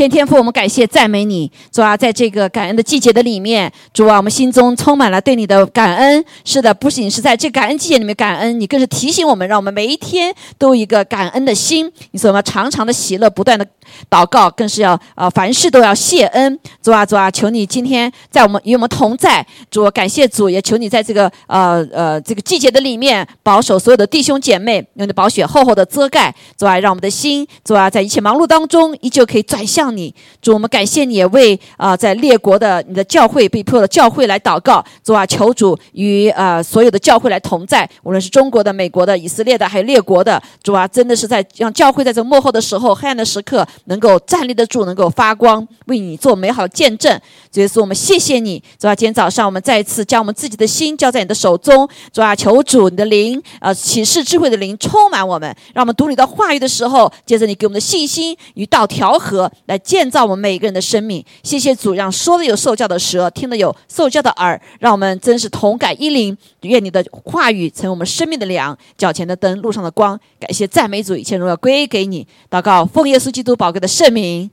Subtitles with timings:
[0.00, 6.24] 天天父，我们感谢赞美你，主啊，在这个感恩的季节的里面，主啊，我们心中充满了对你的感恩。
[6.42, 11.92] 是的，不仅是在这感恩季节里面感恩，你更是提醒我们，让我们每一天都有一个感恩的心。
[12.12, 13.66] 你说我们常常的喜乐，不断的
[14.08, 16.58] 祷告，更是要呃凡事都要谢恩。
[16.82, 19.46] 主啊，主啊，求你今天在我们与我们同在。
[19.70, 26.34] 主，感谢主，也求你在这个呃呃这个季节的里面保守所有的弟兄姐妹，用你的宝血厚厚的遮盖。
[26.56, 29.89] 主啊，让我们的心，主啊，在一切忙碌当中，依旧可以转向。
[29.90, 34.84] 你主，我们感谢你，也为啊在列国的你的教会被迫的教会来祷告。
[35.04, 40.42] 主啊，求主与啊所有的教会来同在，无论是中国的、美国的、以色列的，还有列国的。
[40.62, 47.20] 主啊，真的是在让教会在这幕后的时候、黑暗的时刻，能够站立得住，能够发光，为你做美好见证。
[47.50, 48.62] 主耶稣，我们谢谢你。
[48.78, 51.88] 主啊，今天早上我们再一次将我们自己的心交在你的手中。
[52.12, 59.50] 主啊，求主你的灵啊启示智慧的灵充满我们，让我们读你的话语的时候，接着你给我们的信心与道调和。
[59.66, 61.24] 来建造我们每一个人的生命。
[61.42, 66.36] 谢谢主，让说的有受教的舌，听的有受教的耳，让我们真是同感一灵。
[66.62, 70.18] 愿你的话语成为我们生命的粮，脚前的灯，路上的光。
[70.38, 72.26] 感谢赞美主，一切荣耀归给你。
[72.48, 74.50] 祷告，奉耶稣基督宝贵的圣名，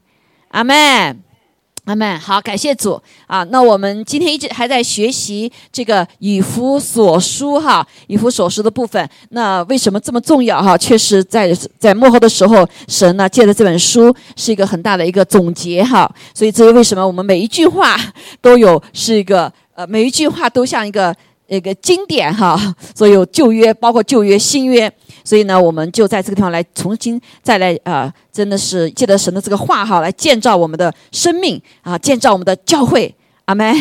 [0.49, 1.26] 阿门。
[1.87, 2.19] 阿门。
[2.19, 3.43] 好，感谢主啊！
[3.45, 9.09] 那我们今天一直还在学习这个以弗所书哈，以弗所书的部分。
[9.29, 10.77] 那为什么这么重要哈？
[10.77, 16.13] 确实，在在幕后的时候，神呢借着这本书是一个很大的一个总结哈。
[16.33, 17.97] 所以，这是为什么我们每一句话
[18.41, 21.15] 都有是一个呃，每一句话都像一个
[21.47, 22.75] 一个经典哈。
[22.93, 24.91] 所有旧约，包括旧约、新约。
[25.27, 33.13] 所以呢，我们就在这个地方来重新再来啊，真的是借着神的这个话哈，来建造我们的生命啊，建造我们的教会。
[33.43, 33.75] 阿门。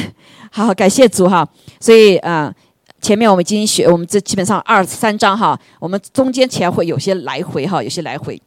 [0.51, 1.49] 好，感谢主哈。
[1.79, 2.53] 所以啊，
[3.01, 8.43] 前面我们已经学，我们这基本上二三章哈，我们中间前会有些来回哈，有些来回。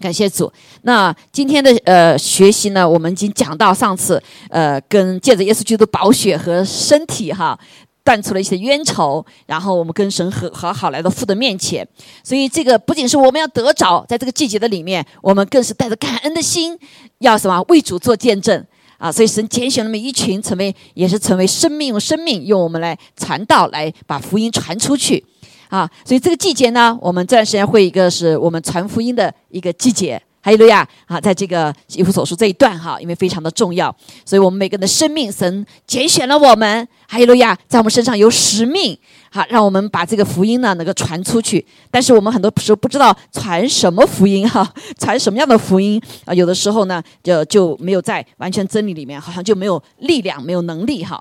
[0.00, 0.52] 感谢主。
[0.82, 7.58] 那今天的呃学习呢，我们已经讲到上次呃，跟借着耶稣基督宝血和身体哈。
[8.02, 11.86] 断除了一些冤仇，然后我们跟神和和好来到父的面前。
[12.22, 16.78] 所以这个不仅是我们要得着，在这个季节的里面，我们更是带着感恩的心，
[17.18, 18.64] 要什么为主做见证
[18.98, 19.10] 啊！
[19.12, 25.24] 所以神拣选那么一群，成为也是成为生命用生命用我们来传道，来把福音传出去
[25.68, 25.90] 啊！
[26.04, 30.20] 所以这个季节呢，我们这段时间会一个是我们传福音的一个季节。
[30.42, 36.86] 哈利路亚啊，在这个以弗所书这一段哈，因为非常的重要，所以我们每个人的生命，神拣选了我们。
[37.06, 38.96] 哈利路亚，在我们身上有使命，
[39.32, 41.66] 好，让我们把这个福音呢能够传出去。
[41.90, 46.32] 但是我们很多时候不知道传什么福音哈， 传什么样的福音啊？
[46.32, 51.20] 有的时候呢，就就没有在完全真理里面，好像就没有力量，没有能力哈。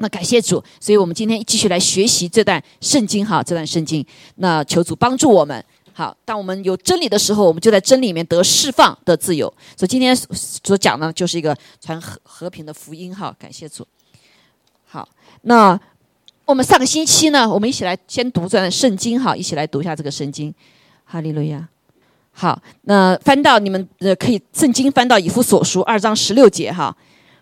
[0.00, 4.04] 那感谢主，所以我们今天继续来学习这段圣经哈，这段圣经。
[4.36, 5.64] 那求主帮助我们。
[5.98, 9.52] 好，当我们有真理的时候，我们就在真理里面得释放、得自由。
[9.76, 13.12] 所以今天所讲呢，就是一个传和和平的福音。
[13.12, 13.84] 哈，感谢主。
[14.86, 15.08] 好，
[15.42, 15.76] 那
[16.44, 19.20] 我们上个星期呢，我们一起来先读这段圣经。
[19.20, 20.54] 哈，一起来读一下这个圣经。
[21.04, 21.68] 哈利路亚。
[22.30, 26.70] 好，那翻到你们呃可以圣经翻到以弗所书二章十六节。
[26.70, 26.96] 哈，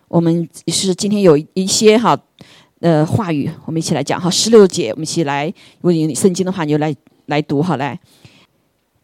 [0.09, 2.19] 我们是今天有一些哈
[2.81, 4.19] 呃话语，我们一起来讲。
[4.19, 5.45] 哈，十六节，我们一起来。
[5.83, 6.97] 如果你圣经的话，你就来
[7.27, 7.63] 来读。
[7.63, 8.01] 好，来。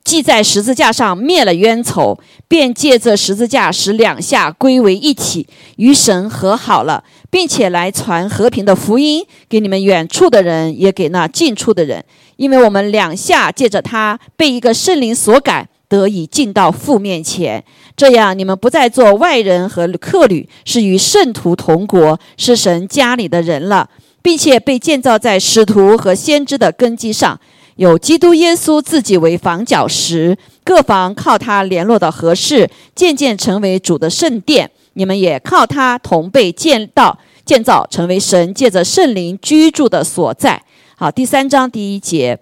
[0.05, 2.19] 既在十字架上灭了冤仇，
[2.49, 5.47] 便借着十字架使两下归为一体，
[5.77, 12.05] 与神和好了，并且来传和平的福音给你们远处的人，也给那近处的人。
[12.37, 17.63] 因为我们两下借着他被一个圣灵所感，得以进到父面前，
[17.97, 23.89] 这样你们不再做外人和客旅，是与圣徒同国，是神家里的人了，
[24.21, 27.39] 并且被建造在使徒和先知的根基上。
[27.77, 34.71] 有基督耶稣自己为房角石，各房靠他联络的合适，渐渐成为主的圣殿。
[34.95, 40.63] 你们也靠他同被建造，建造成为神借着圣灵居住的所在。
[40.97, 42.39] 好，第三章第一节，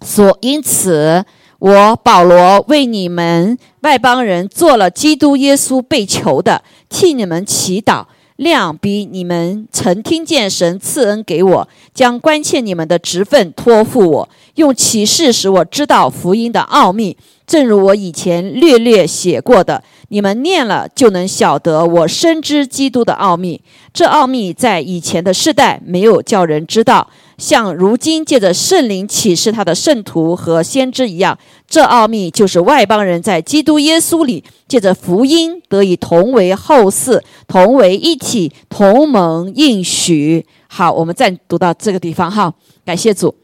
[0.00, 1.24] 所因此，
[1.58, 8.04] 我保罗为你们外邦人做了基督耶稣被囚的，替你们祈祷。
[8.40, 17.14] 量比你们曾听见神赐恩给我，将关切你们的职分托付我，用启示使我知道福音的奥秘。
[17.46, 23.60] 正如我以前略略写过的，你们念了就能晓得我深知基督的奥秘。
[23.92, 27.06] 这奥秘在以前的世代没有叫人知道。
[27.40, 40.44] 像如今借着圣灵启示他的圣徒和先知一样，这奥秘就是外邦人在基督耶稣里借着福音得以同为后嗣，同为一体，同盟应许。
[40.68, 42.52] 好，我们再读到这个地方哈，
[42.84, 43.34] 感谢主。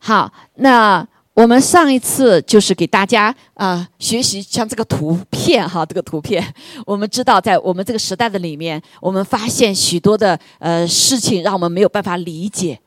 [0.00, 6.44] 好，那我们上一次就是给大家啊学习像这个图片哈，这个图片，
[6.84, 12.78] 我们知道在我们这个时代的里面，我们发现许多的呃事情让我们没有办法理解，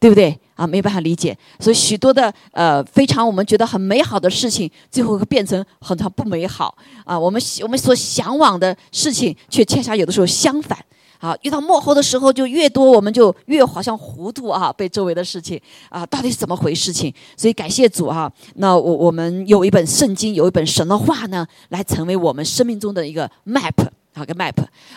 [0.00, 0.66] 对不对啊？
[0.66, 6.74] 没有办法理解，所以许多的呃非常我们觉得很美好的事情，最后会变成很常不美好
[7.04, 7.16] 啊。
[7.16, 10.76] 我们我们所向往的事情，却恰恰有的时候相反。
[11.20, 17.14] 啊，遇到幕后的时候就越多，我们就越好像糊涂啊，被周围的事情啊，到底是怎么回事情？
[17.36, 23.74] 所以感谢主哈，那我我们有一本圣经，有一本神的话呢，来成为我们生命中的一个 map，
[24.14, 24.54] 好个 map。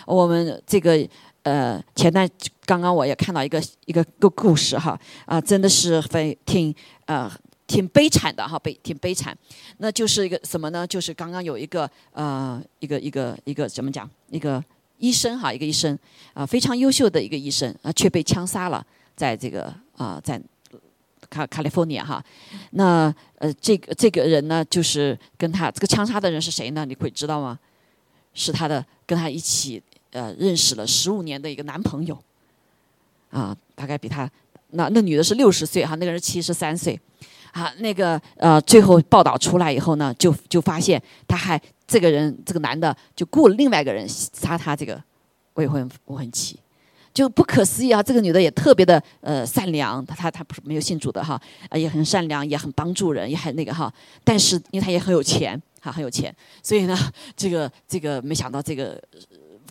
[0.07, 1.05] 我们这个
[1.43, 2.25] 呃，前段
[2.65, 6.73] 刚刚我也看到一个一个个故事哈，啊，真的是非挺
[7.05, 7.29] 呃
[7.67, 9.37] 挺悲惨的哈，悲挺悲惨。
[9.79, 10.87] 那就是一个什么呢？
[10.87, 14.63] 就是刚刚有一个呃一个一个一个怎么讲一个。
[15.03, 15.99] 医生哈，一个医生
[16.33, 18.85] 啊，非常优秀的一个医生啊，却被枪杀了，
[19.17, 20.41] 在这个啊，在
[21.29, 22.23] 卡卡利福尼亚哈。
[22.71, 26.85] 那呃，这个这个人呢，就是跟他这个枪杀的人是谁呢？
[26.85, 27.59] 你会知道吗？
[28.33, 32.17] 是他的跟他一起呃认识了十五年的一个男朋友
[33.29, 34.31] 啊，大概比他
[34.69, 36.97] 那那女的是六十岁哈，那个人七十三岁
[37.53, 37.73] 啊。
[37.77, 41.61] 那个呃，最后报道出来以后呢，就就发现他还。
[41.85, 44.99] 这个人，这个男的就雇了另外一个人杀他这个
[45.55, 46.57] 未婚未婚妻，
[47.13, 48.01] 就不可思议啊！
[48.01, 51.39] 这个女的也特别的呃善良，她她她不是没有信主的哈，
[51.73, 53.93] 也很善良，也很帮助人，也很那个哈。
[54.23, 56.33] 但是因为她也很有钱，哈很有钱，
[56.63, 56.97] 所以呢，
[57.35, 58.99] 这个这个没想到这个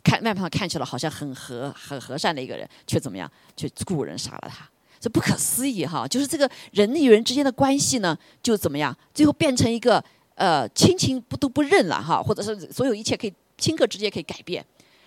[0.04, 3.28] 看外表上看起来好像很和很和善的一个人，却怎么样？
[3.56, 4.68] 却雇人杀了他，
[5.02, 6.08] 这不可思议哈！
[6.08, 8.96] 就是这个人与人之间的关系呢，就怎么样？
[9.12, 10.02] 最后变成一个。
[10.34, 14.64] 呃，亲情不都不认了哈，或者是所有一切可以顷刻之间可以改变，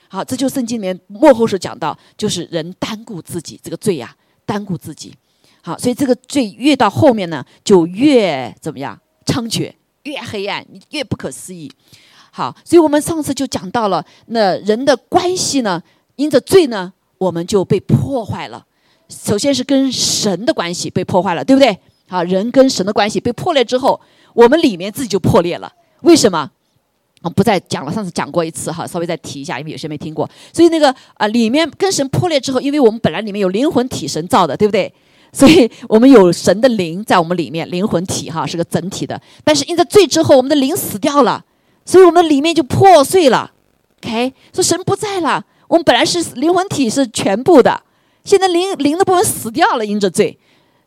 [0.08, 4.16] 好，这就圣经里面幕后是讲到，就是人单顾自己这个罪呀，
[4.46, 5.14] 单顾自己，
[5.64, 11.70] 好，所以这个罪越到后面呢，就越怎么样猖獗，越黑暗，越不可思议，
[12.32, 15.82] 好，所以我们上次就讲到了，那人的关系呢，
[16.18, 18.64] 因着罪呢，我们就被破坏了，
[19.10, 21.78] 首先是跟神的关系被破坏了，对不对？
[22.07, 24.00] 好，人跟神的关系被破裂之后。
[24.34, 25.72] 我们里面自己就破裂了，
[26.02, 26.52] 为什么？
[27.22, 30.30] 我不再讲了，上次讲过一次哈，稍微再提一下，因为有些没听过。
[30.52, 34.94] 所以那个啊，里面跟神破裂之后，因为我们本来里面有灵魂体神造的，对不对？
[35.31, 39.19] 所以我们有神的灵在我们里面，灵魂体哈是个整体的。
[39.44, 41.44] 但是因着罪之后，我们的灵死掉了，
[41.86, 43.54] 所以我们里面就破碎了。
[44.04, 47.81] OK，说神不在了，我们本来是灵魂体是全部的，
[48.25, 50.38] 现在灵灵的部分死掉了，因着罪。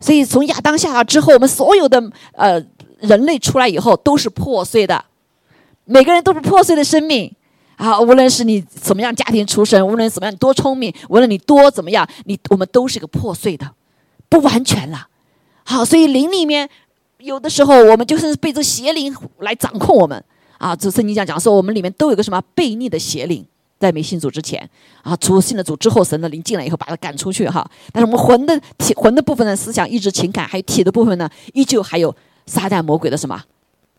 [0.00, 2.02] 所以从亚当下之后，我们所有的
[2.32, 2.62] 呃。
[3.00, 5.05] 人类出来以后都是破碎的，
[5.85, 7.32] 每个人都是破碎的生命
[7.76, 8.00] 啊！
[8.00, 13.70] 无论是你怎么样家庭出身，无论怎么样多聪明，无论你多怎么样，你我们都是个破碎的，
[14.29, 15.06] 不完全了。
[15.62, 16.69] 好，所以灵里面
[17.19, 20.25] 有的时候我们就是被这邪灵来掌控我们
[20.58, 20.75] 啊！
[20.75, 23.46] 这圣经讲讲说，我们里面都有个什么悖逆的邪灵，
[23.79, 24.69] 在没信主之前
[25.03, 27.69] 啊，主信了主之后，神的灵进来以后把他赶出去哈。
[27.93, 32.15] 但是我们魂的体魂的部分的思想、意志、情感，还有体的部分呢，依旧还有。
[32.51, 33.39] 撒旦魔鬼的什么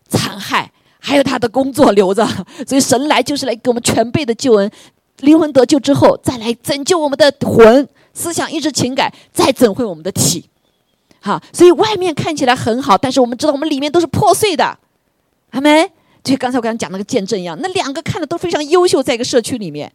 [0.08, 2.26] 残害，还有他的工作留着，
[2.68, 4.72] 所以神来就是来给我们全备的救恩，
[5.20, 10.50] 灵魂得救之后，再来拯救我们的魂、思想、意志、情感，再整回我们的体。
[11.20, 14.80] 好，所以外面看起来很好，但是我们知道我们里面都是破碎的，
[15.52, 15.92] 还没？
[16.24, 19.92] 就刚才我刚才讲那个见证一样，那两个看的都非常优秀，在一个社区里面，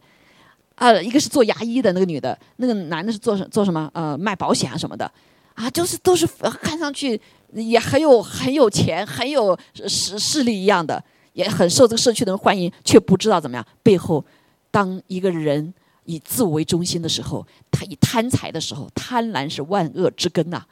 [0.75, 3.89] 啊，一个是做牙医的那个女的，那个男的是做什做什么？
[3.93, 5.09] 呃，卖保险啊什么的，
[5.53, 6.27] 啊，就是都是
[6.61, 7.19] 看上去。
[7.53, 9.57] 也很有很有钱，很有
[9.87, 13.65] 势势力一样的，也很受这个社区的人欢迎，却不知道怎么样。
[13.81, 14.25] 背后，
[14.69, 15.73] 当一个人
[16.03, 20.65] 以自我为中心的时候，他以贪财的时候，贪婪是万恶之根呐，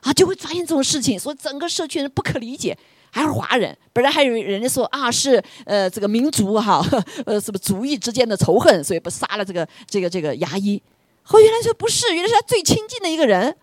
[0.00, 2.76] 啊，就会发现这种事情，所以整个社区人不可理解。
[3.14, 6.84] 还是华人，本来还有人家说啊，是呃这个民族哈，
[7.24, 10.82] 呃什么族裔之间的仇恨，所以不杀了这个这个这个牙医。
[11.22, 13.56] 后原来说不是，原来是他最亲近的一个人，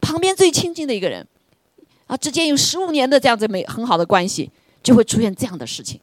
[0.00, 1.24] 旁边最亲近的一个人。
[2.08, 4.50] 啊，之间有十五年的这样子美很好的关系，
[4.82, 6.00] 就会出现这样的事情。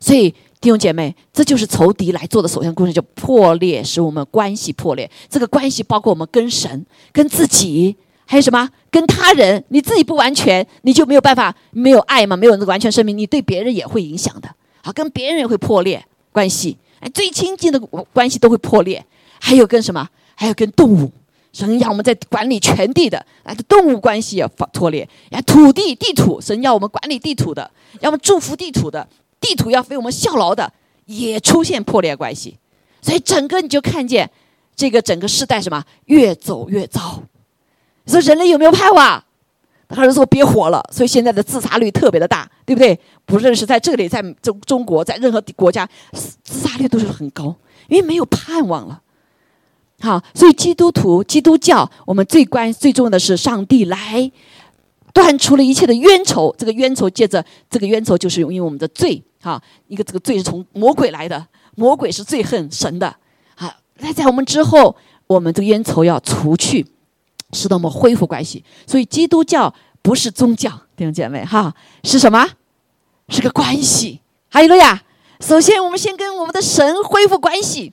[0.00, 0.28] 所以
[0.60, 5.08] 弟兄姐妹，这就是仇敌来做的首先工作，就破裂，使我们关系破裂。
[5.30, 7.96] 这个关系包括我们跟神、跟自己，
[8.32, 9.62] 还有什么跟他人。
[9.68, 14.48] 你自己不完全，你就没有办法没有爱嘛，没有那个完全生命，你对别人也会影响的。
[14.82, 19.04] 好，跟别人也会破裂关系，哎，最亲近的关系都会破裂。
[19.38, 20.08] 还有跟什么？
[20.34, 21.12] 还有跟动物。
[21.52, 27.70] 神要我们在管理全地的，啊，动物关系要破裂，哎，土地地土，神要我们管理地土的，
[28.00, 29.06] 要么祝福地土的，
[29.42, 30.72] 地土要为我们效劳的，
[31.04, 32.56] 也出现破裂关系，
[33.02, 34.30] 所以整个你就看见
[34.74, 37.22] 这个整个世代什么越走越糟，
[38.06, 39.22] 说人类有没有盼望？
[39.88, 42.98] 他儿子说别活了，所以现在的自杀率特别的大，对不对？
[43.26, 45.86] 不论是在这里，在中中国，在任何国家，
[46.42, 47.54] 自杀率都是很高，
[47.88, 49.02] 因为没有盼望了。
[50.00, 54.32] 好，所以基督徒、基督教，我们最关最重要的是上帝来
[55.12, 56.54] 断除了一切的冤仇。
[56.56, 59.22] 这个冤仇，借着这个冤仇，就是因为我们的罪。
[59.42, 63.14] 哈，一个这个罪是从魔鬼来的，魔鬼是最恨神的。
[63.54, 66.86] 好，那在我们之后，我们这个冤仇要除去。
[67.52, 72.48] 使得我们恢复关系，所以基督教不是宗教，弟兄姐妹哈，是什么？
[73.28, 74.20] 是个关系。
[74.48, 75.02] 还有了呀，
[75.40, 77.92] 首先我们先跟我们的神恢复关系，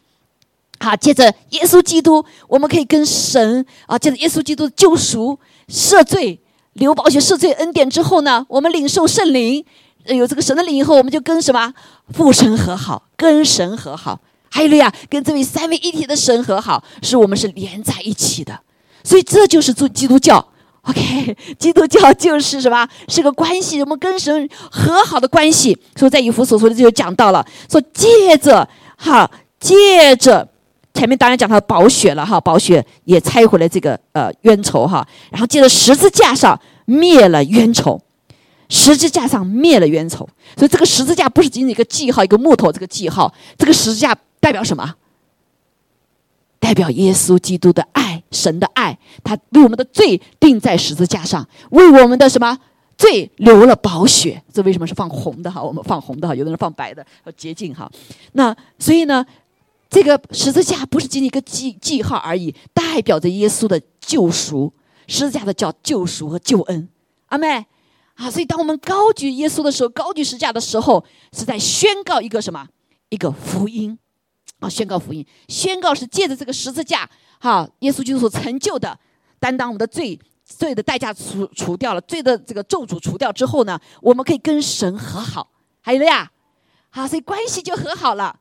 [0.80, 6.40] 好，接着耶稣基督，我们可以跟神啊，接着耶稣基督救赎、赦罪、
[6.74, 9.64] 流宝血、赦罪恩典之后呢，我们领受圣灵，
[10.06, 11.74] 有这个神的灵以后，我们就跟什么
[12.14, 14.20] 父神和好，跟神和好。
[14.50, 18.60] 还有了呀，跟这位三位一体的神和好，是我们是连在一起的。
[19.04, 20.46] 所以这就是做基督教
[20.84, 21.36] ，OK？
[21.58, 22.88] 基督教就是什么？
[23.08, 25.78] 是个关系，我们跟神和好的关系。
[25.96, 29.30] 所以在以弗所说的就讲到了，说借着哈，
[29.60, 30.48] 借着
[30.94, 38.02] 前面当然讲到宝血了哈，宝血也拆回来这个呃冤仇哈，然后借着十字架上灭了冤仇，
[38.68, 40.28] 十字架上灭了冤仇。
[40.58, 44.96] 所以这个十字架不是仅仅一个记号，一个木头这个记号，这个十字架代表什么？
[46.60, 52.58] 代表耶稣基督的爱，神的爱，他为我们的罪钉在十字架上，为我们的什么
[52.98, 54.42] 罪流了宝血？
[54.54, 55.64] 这为什么是放红的哈？
[55.64, 57.90] 我们放红的哈，有的人放白的，要洁净哈。
[58.34, 59.26] 那所以呢，
[59.90, 64.72] 这个十字架不是仅仅一个记记号而已，代表着耶稣的救赎。
[65.08, 66.88] 十字架的叫救赎和救恩，
[67.30, 67.66] 阿妹
[68.14, 68.30] 啊。
[68.30, 72.68] 所以当我们高举耶稣的时候，高举十字架的时候，是在宣告一个什么？
[73.10, 73.98] 一个福音。
[74.60, 74.70] 啊！
[74.70, 78.98] 宣告福音，宣告是借着这个十字架，哈，耶稣基督所成就的，
[79.40, 85.50] 担当我们的罪，罪的代价除除掉了，罪的这个咒诅除掉之后呢，我们可以跟神和好，
[85.82, 86.30] 还有了呀，
[86.90, 88.38] 好，所以关系就和好了，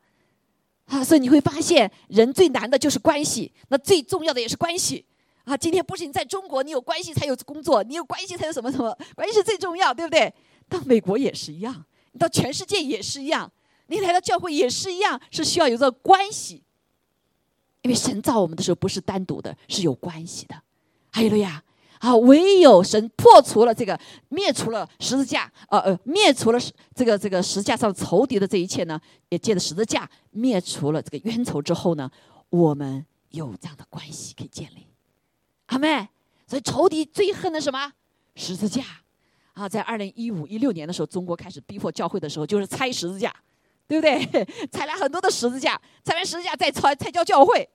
[0.87, 5.05] 啊，所以你会发现，人最难的就是关系，那最重要的也是关系，
[5.45, 10.33] 啊，今天不是你在中国，你有关系才有工作，你有关系才有什么什么，关系是最重要，对不对？
[10.67, 11.85] 到美国也是一样，
[12.19, 13.49] 到全世界也是一样。
[13.89, 16.63] 你来到教会也是一样，是需要有这个关系，
[17.81, 20.55] 因为神造我们的时候不是单独的，是有关系的。
[21.11, 21.63] 还有了呀，
[21.97, 26.59] 啊，唯有神破除了这个，灭除了十字架，呃呃，灭除了
[26.93, 32.09] 这个这个十字架上仇敌的这一切呢，也借着十字架灭除了这个冤仇之后呢，
[32.49, 34.85] 我们有这样的关系可以建立。
[35.65, 36.07] 阿妹，
[36.47, 37.93] 所以仇敌最恨的什么？
[38.35, 38.83] 十字架。
[39.53, 43.35] 啊，在二零一五一六年的时候，中国开始逼迫教会的时候，就是拆十字架。
[43.89, 44.45] 对不对？
[44.71, 47.67] 踩了很多的十字架，踩完十字架再拆，才叫教会，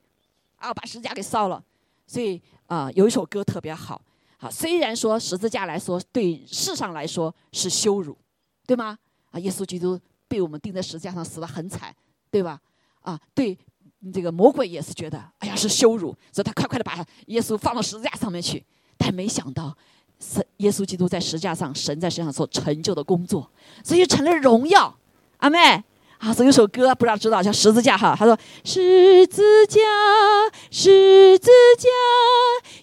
[0.58, 1.60] 啊，把十字架给烧了。
[2.06, 4.00] 所以啊，有一首歌特别好，
[4.38, 8.16] 好，虽然说十字架来说对世上来说是羞辱，
[8.64, 8.96] 对吗？
[9.32, 11.92] 啊，耶稣基督被我们钉在十字架上死的很惨，
[12.30, 12.60] 对吧？
[13.00, 13.58] 啊，对，
[14.12, 18.64] 这个魔鬼也是觉得，哎呀是羞辱，所以他快快的把耶稣放到十字架上面去。
[18.96, 19.76] 但没想到，
[20.20, 23.50] 神耶稣基督在十字架上，神在身上所成就的工作，
[23.82, 24.96] 所以成了荣耀。
[25.38, 25.82] 阿妹。
[26.24, 28.16] 啊，所以有首歌不知道知道叫十字架哈。
[28.18, 29.80] 他说：“十字架，
[30.70, 31.88] 十字架，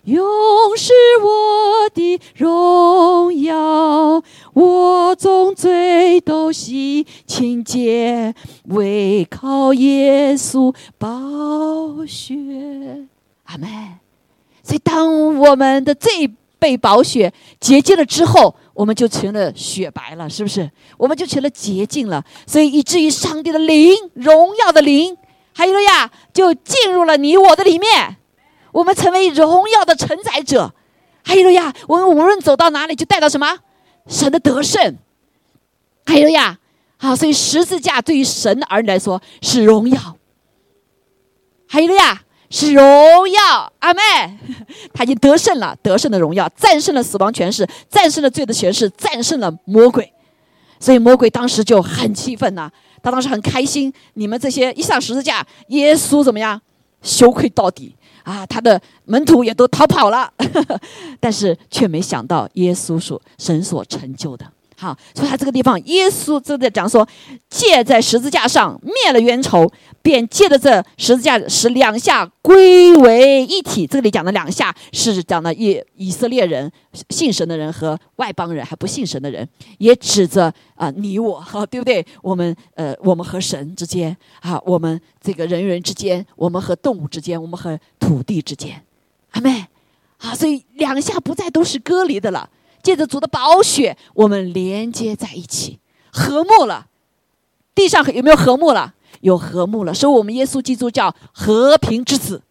[0.04, 0.94] 永是
[1.24, 4.24] 我的荣耀。
[4.54, 12.36] 我总罪都洗清洁，唯靠耶稣宝血。”
[13.46, 13.68] 阿门。
[14.62, 16.32] 所以，当我们的罪
[16.62, 20.70] 被宝血洁净了之后，我们就成了雪白了，是不是？
[20.96, 25.18] 我们就成了洁净了，所以以至于上帝的灵、荣耀的灵，
[25.54, 28.18] 还有了呀，就进入了你我的里面，
[28.74, 30.76] 我们成为荣耀的承载者。
[31.24, 33.58] 还有了呀，我们无论走到哪里，就带到什么
[34.06, 34.98] 神的得胜。
[36.06, 36.60] 还有呀，
[36.98, 40.16] 好，所以十字架对于神的儿女来说是荣耀。
[41.68, 42.22] 还有了呀。
[42.52, 44.02] 是荣耀，阿妹，
[44.94, 50.14] 他已经得胜了，得胜的荣耀，战胜了死亡权势，战胜了罪的权势，战胜了魔鬼。
[50.80, 52.70] 所以魔鬼当时就很气愤呐，
[53.02, 53.92] 他当时很开心。
[54.16, 56.62] 你们这些一上十字架，耶稣怎么样？
[57.02, 58.46] 羞愧到底啊！
[58.46, 60.32] 他的门徒也都逃跑了，
[61.20, 64.46] 但是却没想到耶稣所神所成就的。
[64.82, 67.08] 好，所以他这个地方，耶稣正在讲说，
[67.52, 69.72] 借在十字架上灭了冤仇，
[70.02, 73.86] 便借着这十字架使两下归为一体。
[73.86, 76.72] 这里讲的两下是讲的以以色列人
[77.12, 79.48] 信神的人和外邦人还不信神的人，
[79.78, 82.04] 也指着啊你我哈，对不对？
[82.24, 88.82] 我们呃，我们和神之间啊，我们这个人与人之间，我们和动物之间，我们和土地之间，
[89.34, 89.68] 阿妹，
[90.18, 92.50] 啊，所以两下不再都是隔离的了。
[92.82, 95.80] 借着主的宝血，我们连接在一起，
[96.12, 96.88] 和睦了。
[97.74, 98.94] 地上有没有和睦了？
[99.22, 102.42] 有和睦了，所以我们耶稣基督叫和平之子。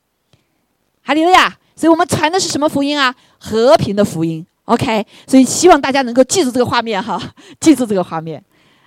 [1.03, 1.59] 哈利路亚！
[1.75, 3.15] 所以我们传的是什么福音啊？
[3.39, 4.47] 和平的福音。
[4.67, 7.21] OK，所以希望大家能够记住这个画面哈，
[7.59, 8.43] 记住这个画面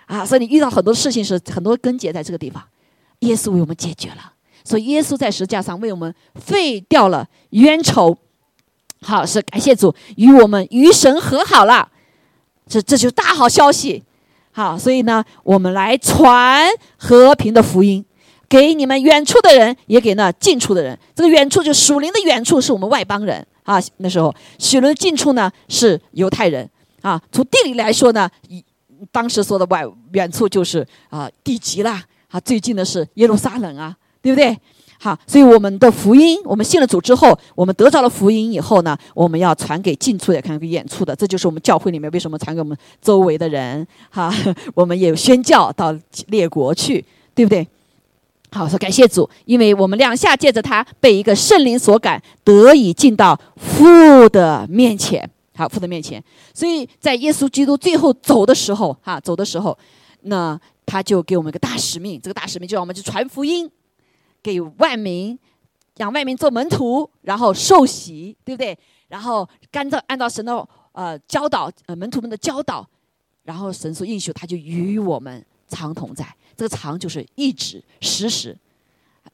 [0.05, 0.25] 啊。
[0.25, 2.63] 所以你遇到很多事情是很多根结在这个地方，
[3.19, 4.31] 耶稣为我们解决了。
[4.63, 8.17] 所以耶稣在十字架上为我们废掉了冤仇。
[9.03, 11.87] 好，是感谢主与我们与神和好了，
[12.67, 14.03] 这这就是大好消息。
[14.51, 18.05] 好，所以呢，我们来传和平的福音，
[18.47, 20.97] 给你们远处的人，也给那近处的人。
[21.15, 23.81] 这个远处就属灵的远处，是我们外邦人啊。
[23.97, 26.69] 那时候，属灵近处呢是犹太人
[27.01, 27.19] 啊。
[27.31, 28.29] 从地理来说呢，
[29.11, 34.55] 当时说的外远处就是啊地极啦啊，最近的是耶路撒冷啊，对不对？
[35.03, 41.13] 好，所以我们的福音，我们信了主之后，我们得到了福音以后呢，我们要传给近处的，看给远处的。
[41.13, 43.85] 这就是我们教会里面为什么传给我们周围的人。
[44.09, 44.33] 哈，
[44.73, 45.93] 我们也有宣教到
[46.27, 47.03] 列国去，
[47.35, 47.67] 对不对？
[48.49, 55.29] 好，说感谢主，因为我们两下借着他被一个圣灵所感，得以进到父的面前。
[55.53, 56.23] 好，父的面前。
[56.53, 59.77] 所以在耶稣基督最后走的时候，哈，走的时候，
[60.21, 63.69] 那他就给我们一个大使命，这个大使命就让我们去传福音。
[64.43, 65.39] 给万民，
[65.95, 68.77] 让万民做门徒，然后受洗，对不对？
[69.07, 72.85] 然后按照按照神的呃教导，呃门徒们的教导，
[73.43, 76.27] 然后神所应许，他就与我们常同在。
[76.55, 78.55] 这个常就是一直时时。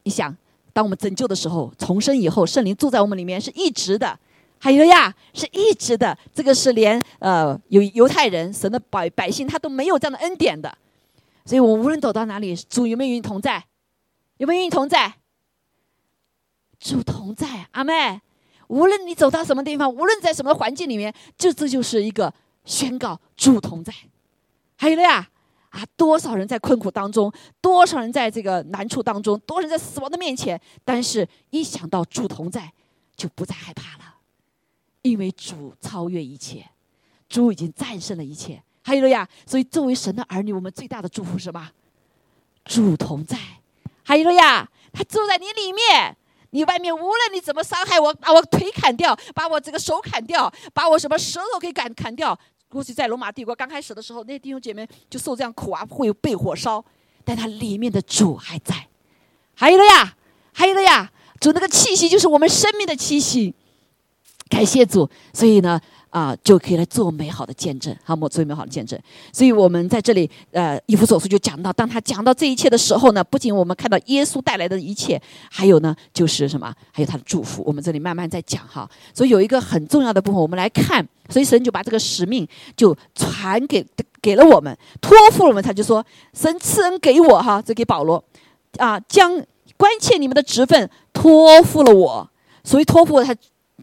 [0.04, 0.34] 你想，
[0.72, 4.18] 当我们拯救的时候，重生以后，圣灵住在我们里面是一直的。
[4.58, 6.16] 还有呀，是一直的。
[6.34, 10.72] 这个是连呃有犹太人神的百百姓他都没有这样的恩典的。
[11.46, 13.64] 所以我们无论走到哪里，主有没有与你同在？
[14.40, 15.16] 有没有与你同在？
[16.78, 18.22] 主同在，阿妹。
[18.68, 22.32] 无论你走到什么地方，无论在什么环境里面，这这就是一个
[22.64, 23.92] 宣告主同在。
[24.76, 25.28] 还有了呀，
[25.68, 27.30] 啊，多少人在困苦当中，
[27.60, 32.72] 多少人在这个难处当中，多少人在死亡的面前，但是一想到主同在，
[33.14, 34.14] 就不再害怕了，
[35.02, 36.64] 因为主超越一切，
[37.28, 38.62] 主已经战胜了一切。
[38.80, 41.72] 还有了呀，所以作为神的儿女，我们最大的祝福是什么？
[42.64, 43.36] 主同在。
[44.10, 46.16] 还有了呀，他住在你里面，
[46.50, 52.36] 你外面无论你怎么伤害我，把我腿砍掉，把我这个手砍掉，把我什么舌头给砍砍掉。
[52.68, 56.84] 估计在罗马帝国刚开始的时候，那些弟兄姐妹就受这样苦啊，会被火烧，
[57.24, 58.88] 但他里面的主还在。
[59.54, 60.16] 还有了呀，
[60.52, 63.54] 还有了呀，主那个气息就是我们生命的气息，
[64.48, 65.08] 感谢主。
[65.32, 65.80] 所以呢。
[66.10, 68.98] 啊，就可以来做美好的见证，好，我做美好的见证。
[69.32, 76.74] 所以我们在这里，呃，以弗所书就讲到，当他讲到这一切的时候呢，不仅我们看到耶稣带来的一切，还有呢，就是什么？
[76.90, 77.62] 还有他的祝福。
[77.64, 78.90] 我们这里慢慢在讲哈。
[79.14, 81.06] 所以有一个很重要的部分，我们来看。
[81.28, 82.46] 所以神就把这个使命
[82.76, 83.86] 就传给
[84.20, 85.62] 给了我们，托付了我们。
[85.62, 88.22] 他就说，神赐恩给我哈，这给保罗
[88.78, 89.40] 啊，将
[89.76, 92.28] 关切你们的职分托付了我。
[92.64, 93.32] 所以托付他。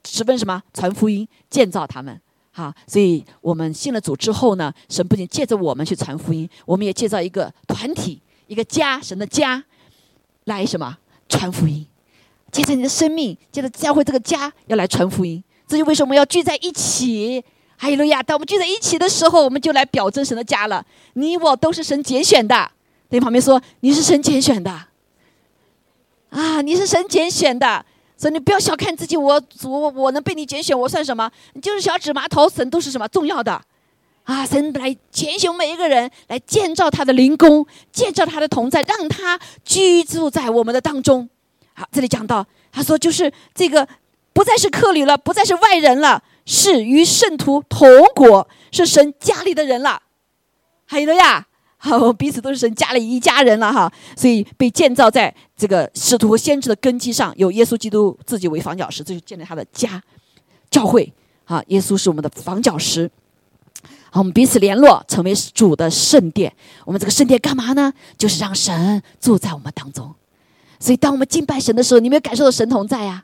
[0.09, 2.19] 十分什么传福音建造他们，
[2.51, 9.63] 好，所以我们信了主之后呢，神不仅借着我们去传福音，我们也建造一个团体，一个家，神的家，
[10.45, 11.85] 来什么传福音？
[12.51, 15.43] 借着你的生命，借着教会这个家要来传福音。
[15.67, 17.43] 这就为什么要聚在一起？
[17.79, 18.23] 哈利路亚！
[18.23, 20.83] 当我们聚在一起的时候，我们就来表征神的家了。
[21.13, 22.71] 你我都是神拣选的。
[23.09, 24.71] 在旁边说，你是神拣选的，
[26.29, 27.85] 啊，你是神拣选的。
[28.17, 31.29] 所以你不要小看自己，我我我能被你拣选，我算什么？
[31.53, 33.61] 你就是小指麻头，神都是什么重要的？
[34.23, 41.29] 啊，神来拣选每一个人，来建造他的灵宫，建造他的同在，让他居住在我们的当中。
[41.73, 43.87] 好，这里讲到，他说就是这个
[44.33, 50.01] 不再是客旅了，不再是外人了，是与圣徒同国，是神家里的人了。
[50.85, 51.45] 还有了呀。
[51.77, 60.01] 好，彼此都是神家里一家人了哈，所以被建造在这个使徒和先知的根基上，有耶稣基督自己为房角石，这就建立他的家，
[60.71, 61.13] 教会
[61.45, 63.09] 啊，耶稣是我们的房角石。
[64.09, 66.51] 好，我们彼此联络，成为主的圣殿。
[66.85, 67.93] 我们这个圣殿干嘛呢？
[68.17, 70.11] 就是让神住在我们当中。
[70.79, 73.23] 所以，当我们敬拜神的时候，你没有感受到神同在呀？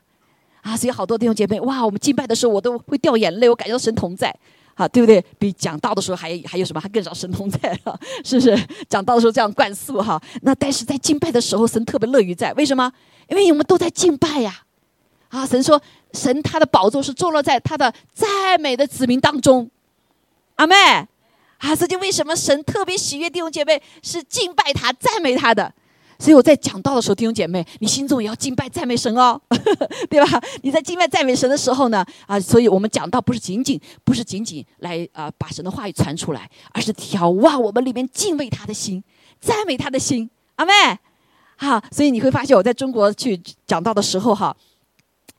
[0.60, 4.34] 啊，所以好多弟兄姐妹，哇，我们敬拜的时候，我都会掉眼泪，我感觉到神同在。
[4.74, 5.24] 好，对不对？
[5.38, 6.80] 比讲道的时候还还有什么？
[6.80, 8.58] 还更少神同在了，是不是？
[8.88, 12.52] 讲道的时候这样灌输哈，那但是在敬拜的时候，神特别乐于在。
[12.54, 12.92] 为什么？
[13.28, 14.62] 因为我们都在敬拜呀。
[15.28, 15.80] 啊，神说，
[16.12, 19.70] 神他的宝座是坐落在他的赞美的子民当中。
[20.56, 25.72] 阿妹，啊，这就为什么神特别喜悦弟兄姐妹是敬拜他、赞美他的。
[26.24, 29.38] 所以我在讲道的时候，弟兄姐妹，你心中也要敬拜赞美神哦，
[30.08, 30.40] 对吧？
[30.62, 39.04] 你在敬拜赞美神的时候呢，啊，所以我们讲道不是仅仅不是仅仅来啊把神的话语传出来，而是眺望我们里面敬畏他的心，
[39.38, 40.72] 赞美他的心，阿妹，
[41.56, 44.56] 好，所以你会发现我在中国去讲道的时候哈，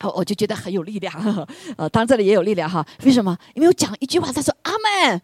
[0.03, 1.11] 我我就觉得很有力量，
[1.77, 3.35] 呃，当然这里也有力量哈，为什么？
[3.55, 5.19] 因为我讲一句话，他说阿门。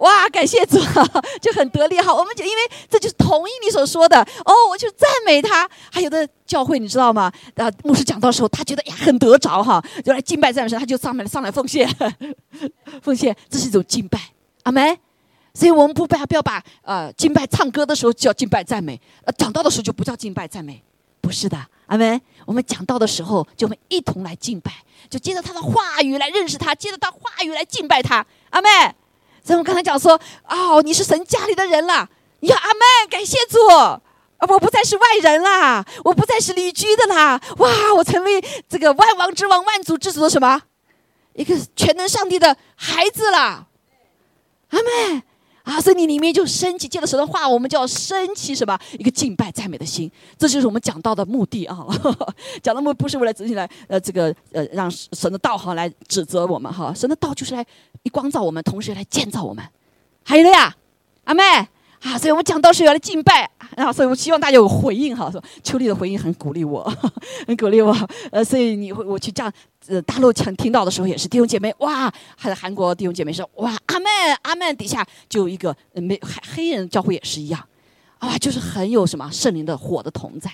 [0.00, 0.78] 哇，感谢主，
[1.40, 2.14] 就很得力哈。
[2.14, 5.68] 我们就因为这就是同意你所说的哦，我就赞美他。
[5.92, 7.30] 还有的教会你知道吗？
[7.56, 11.88] 啊，牧师讲到的时候，他觉得呀很得着哈，就来敬拜赞美神，他就上来上来奉献，
[13.02, 14.18] 奉献，这是一种敬拜，
[14.64, 14.98] 阿门。
[15.52, 20.82] 所以我们不把不要把呃敬拜唱歌的时候叫敬拜赞美，呃讲道的时候就不叫敬拜赞美，
[21.20, 22.18] 不是的，阿门。
[22.46, 24.72] 我们讲道的时候，就我们一同来敬拜，
[25.10, 28.70] 就接着他的话语来认识他，接着他话语来敬拜他，阿门。
[29.50, 30.12] 所以我刚才讲说，
[30.46, 32.08] 哦，你是神家里的人了，
[32.38, 34.00] 你要阿门，感谢主，啊，
[34.48, 40.62] 我不再是外人啦，我不再是旅居的啦，哇，我成为这个万王之王、万主之主的什么，
[41.32, 43.66] 一个全能上帝的孩子了，
[44.68, 45.24] 阿妹。
[45.62, 48.78] 啊，所以你里面就升起，借着神的话，我们就要升起什么？
[48.98, 51.86] 一个敬拜赞美的心，这就是我们讲道的目的啊！
[52.62, 57.64] 讲的目不是为了自己来，呃，这个呃，让神的道行来指责我们哈，神的道就是来
[58.02, 59.64] 一光照我们，同时来建造我们。
[60.24, 60.74] 还有了呀，
[61.24, 61.42] 阿妹。
[62.02, 65.30] 啊，所以我们讲到是要来敬拜啊，所以我希望大家有回应哈。
[65.30, 66.82] 说秋丽的回应很鼓励我，
[67.46, 67.94] 很鼓励我。
[68.32, 69.52] 呃，所以你会我去这样，
[69.86, 74.08] 呃，大陆听听到的时候也是弟兄姐妹哇，还有韩国弟兄姐妹说哇，阿门
[74.42, 77.62] 阿门，底下就有一个没黑黑人教会也是一样，
[78.18, 80.50] 啊，就是很有什么圣灵的火的同在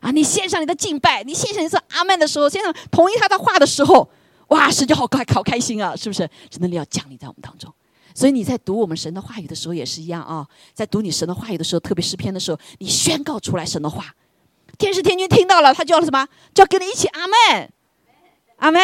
[0.00, 0.10] 啊。
[0.10, 4.10] 你献上你的敬拜，你献上你说阿门的时候，献上同意他的话的时候，
[4.48, 6.28] 哇，神就好开好开心啊，是不是？
[6.50, 7.72] 真的你要降临在我们当中。
[8.18, 14.12] 所以你在读我们神的话语的时候也是一样啊，在读你神的话语的时候，特别诗篇的时候，你宣告出来神的话，
[14.76, 16.26] 天使天君听到了，他叫了什么？
[16.52, 17.72] 叫跟你一起阿门，
[18.56, 18.82] 阿门，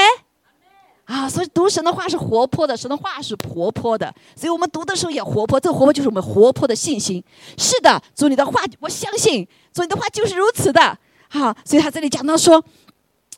[1.06, 1.28] 啊！
[1.28, 5.58] 所以读神的话是活泼的，神的话是活泼的，所以我们读的时候也活泼。
[5.58, 7.20] 这个活泼就是我们活泼的信心。
[7.58, 10.96] 是的，主你的话我相信，主你的话就是如此的。
[11.28, 12.64] 好，所以他这里讲到说，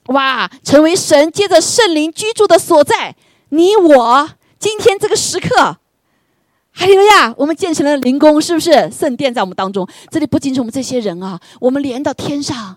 [0.08, 3.16] 哇，成为神接着圣灵居住的所在，
[3.48, 5.78] 你我今天这个时刻。
[6.78, 7.34] 哈利路亚！
[7.38, 9.88] 我们建成了灵宫，是不是圣殿在我们当中？
[10.10, 12.76] 这里不仅是我们这些人啊，我们连到天上。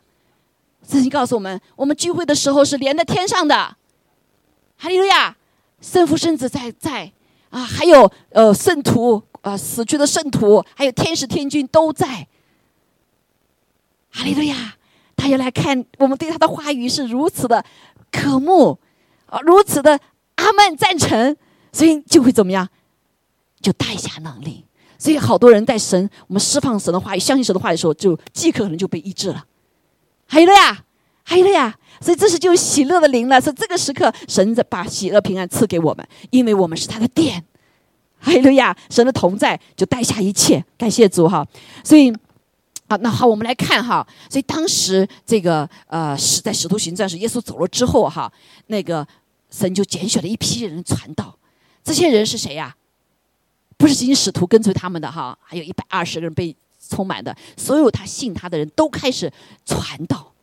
[0.88, 3.76] 圣经告诉我们，我们聚会的时候是连在天上的。
[4.78, 5.36] 哈利路亚！
[5.82, 7.12] 圣父、圣子在在
[7.50, 12.26] 啊，还有呃圣徒啊，死去的圣徒，还有天使、天君都在。
[14.12, 14.76] 哈利路亚！
[15.18, 17.66] 他要来看我们，对他的话语是如此的
[18.10, 18.80] 渴慕
[19.26, 20.00] 啊，如此的
[20.36, 21.36] 阿门赞成，
[21.74, 22.70] 所以就会怎么样？
[23.62, 24.66] 就带下能力，
[24.98, 29.46] 所以好多人在神，我们释放神的话语，相信神的话语的时候，就即刻可能就被医治了。
[30.26, 30.84] 还有了呀，
[31.24, 33.42] 还有了呀，所以这是就喜乐的灵了。
[33.42, 37.44] 所以这个时刻，神在把喜乐平安赐给我们，因为我们是他的殿。
[38.18, 41.46] 还有了呀，神的同在就带下一切，感谢主哈。
[41.84, 42.12] 所以
[42.88, 44.06] 啊，那好，我们来看哈。
[44.30, 48.32] 所以当时这个呃，是在使徒行传时，耶稣走了之后哈，
[48.68, 49.08] 那个
[49.50, 51.38] 神就拣选了一批人传道。
[51.84, 52.76] 这些人是谁呀？
[53.80, 56.54] 不是仅仅使徒跟随他们的哈，还有一百二十个人被
[56.90, 59.32] 充满的，所有他信他的人都开始
[59.66, 60.34] 传道。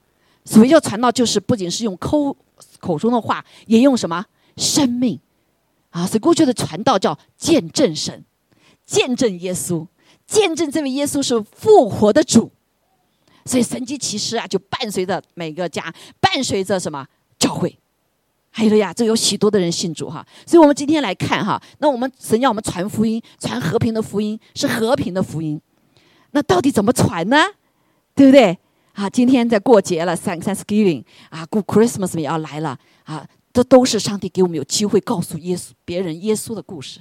[0.42, 2.34] 所谓叫传道，就是不仅是用口
[2.80, 4.24] 口中的话，也用什么
[4.56, 5.20] 生命
[5.90, 6.06] 啊。
[6.06, 8.24] 所以过去的传道叫见证神，
[8.86, 9.86] 见证耶稣，
[10.26, 12.50] 见证这位耶稣是复活的主。
[13.44, 17.06] 所以神迹奇事啊，就伴随着每个家，伴随着什么
[17.38, 17.78] 教会。
[18.56, 25.60] 还有呀，这有许多的人信主哈，所以我们今天来看哈，那我们神要我们传福音，传和平的福音，是和平的福音，
[26.30, 27.36] 那到底怎么传呢？
[28.14, 28.56] 对不对？
[28.94, 37.00] 啊，今天在过节了，Thank Thanksgiving 啊，过 Christmas 也要来了啊，这都是上帝给我们有机会告诉耶稣别人耶稣的故事。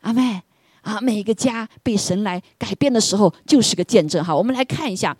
[0.00, 0.42] 阿妹
[0.80, 4.34] 啊，每一个家被神来改变的时候，就是个见证哈。
[4.34, 5.16] 我们来看一下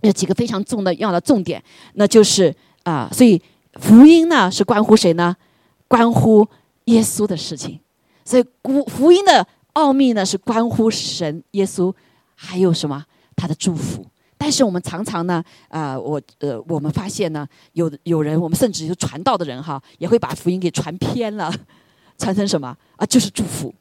[0.00, 3.40] 有几个非常重的要的重点，那就是啊，所以。
[3.80, 5.36] 福音呢是关乎谁呢？
[5.86, 6.46] 关乎
[6.86, 7.78] 耶稣的事情，
[8.24, 11.94] 所以福福音的奥秘呢是关乎神、耶稣，
[12.34, 13.04] 还有什么
[13.36, 14.04] 他的祝福。
[14.36, 21.52] 但是我们常常呢，啊，我呃，我们发现呢，有有人，我们甚至有传道的人哈，也会把福音给传偏了，
[22.18, 23.06] 传成什么啊？
[23.06, 23.72] 就是祝福，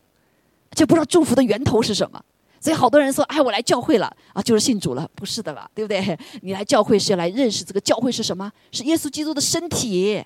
[0.71, 2.23] 就不知道祝福的源头是什么。
[2.63, 6.17] 所以好多人说：“哎，我来教会了啊，就是信主了，不是的了，对不对？
[6.43, 8.49] 你来教会是要来认识这个教会是什么？
[8.71, 10.23] 是耶稣基督的身体，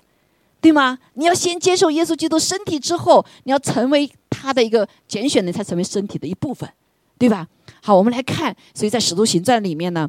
[0.60, 0.96] 对吗？
[1.14, 6.70] 你要先接受耶稣基督身体之后，你要成为他的一个拣选的，才成为身体的一部分，
[7.18, 7.48] 对吧？
[7.82, 10.08] 好，我们来看，所以在使徒行传里面呢，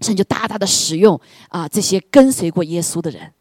[0.00, 3.32] 神就大大的使用啊这些跟随过耶稣的人，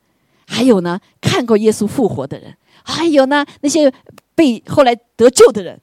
[0.47, 2.55] 还有呢看过耶稣复活的人，
[2.85, 3.91] 还有呢那些
[4.33, 5.77] 被后来得救的人。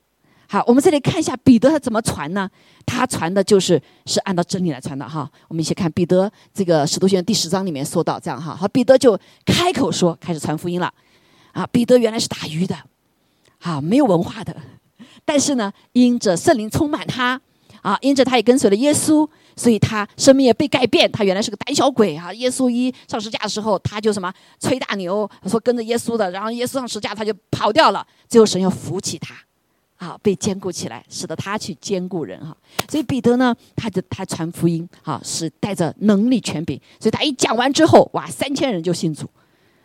[0.52, 2.50] 好，我们这里看一下彼得他怎么传呢？
[2.84, 5.30] 他传的就是是按照真理来传的哈。
[5.46, 10.92] 我们一起看彼得这个使徒行传第十章里面说到这样哈，好，彼得就开口说，开始传福音了。
[11.52, 12.76] 啊，彼得原来是打鱼的，
[13.60, 14.56] 啊没有文化的，
[15.24, 17.40] 但是呢，因着圣灵充满他，
[17.82, 21.08] 啊，因着他也跟随了耶稣，所以他生命也被改变。
[21.12, 29.32] 他原来是个胆小鬼啊，耶稣一上十架的时候，他就什么吹大牛，说跟着耶稣的，然后耶稣上十架他就跑掉了，最后神要扶起他。
[30.00, 32.56] 啊，被坚固起来，使得他去兼顾人哈。
[32.88, 36.80] 所以彼得呢，他就他传福音，哈，是带着能力权柄。
[36.98, 39.28] 所以他一讲完之后，哇，三千人就信主。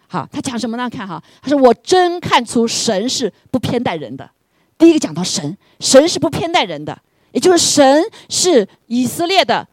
[0.08, 0.90] 好，他讲什么呢？
[0.90, 4.32] 看哈，他说：“我真看出神是不偏待人的。”
[4.80, 6.98] 第一个讲到神，神是不偏待人的，
[7.34, 9.68] 也就是神是以色列的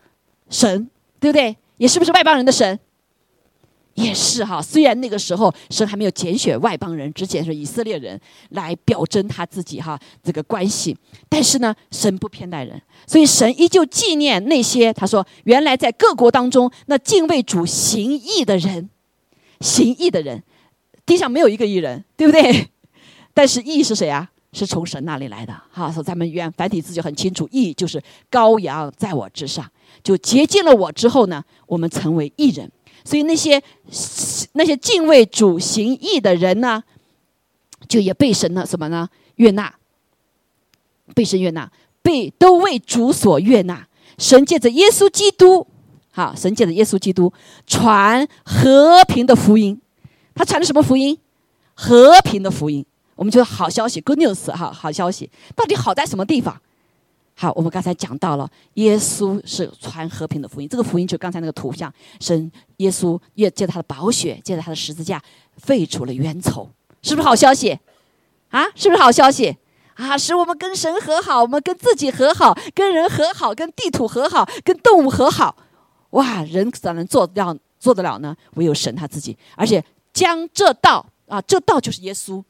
[0.50, 1.56] 神，对不对？
[1.76, 2.78] 也是不是外邦人的神？
[3.94, 8.18] 也是哈，虽然那个时候神还没有拣选外邦人，只拣选以色列人
[8.50, 10.96] 来表征他自己哈这个关系，
[11.28, 18.88] 但是呢，神不偏待人，所以神依旧纪念那些他说原来在各国当中那敬畏主行义的人，
[19.60, 20.42] 行义的人，
[21.04, 22.68] 地上没有一个义人，对不对？
[23.34, 24.30] 但是义是谁啊？
[24.54, 25.90] 是从神那里来的哈。
[25.90, 29.70] 说咱们原繁体字就很清楚，义就是羔羊在我之上，
[30.02, 32.70] 就洁净了我之后呢，我们成为义人。
[33.04, 33.62] 所以那些
[34.52, 36.82] 那些敬畏主行义的人呢，
[37.88, 39.74] 就也被神呢什么呢悦纳，
[41.14, 41.70] 被神悦纳，
[42.02, 43.86] 被都为主所悦纳。
[44.18, 45.66] 神借着耶稣基督，
[46.12, 47.32] 好，神借着耶稣基督
[47.66, 49.80] 传和平的福音。
[50.34, 51.18] 他传的什么福音？
[51.74, 52.84] 和平的福音。
[53.14, 55.30] 我们就好消息，good news 哈，好消息。
[55.54, 56.60] 到底好在什么地方？
[57.42, 60.68] 好，我们刚才讲到了，耶稣是传和平的福音。
[60.68, 65.20] 这个福音就刚才那个图像，神耶稣借借他的宝血，借着他的十字架
[65.56, 66.70] 废除了冤仇，
[67.02, 67.76] 是不是好消息？
[68.50, 69.56] 啊，是不是好消息？
[69.94, 75.56] 啊，使我们跟神和好，我们跟自己和好，跟人和好，跟地土和好，跟动物和好。
[76.10, 78.36] 哇，人怎能做到做得了呢？
[78.54, 82.40] 唯有神他自己，而且将这道啊，这道就是耶稣。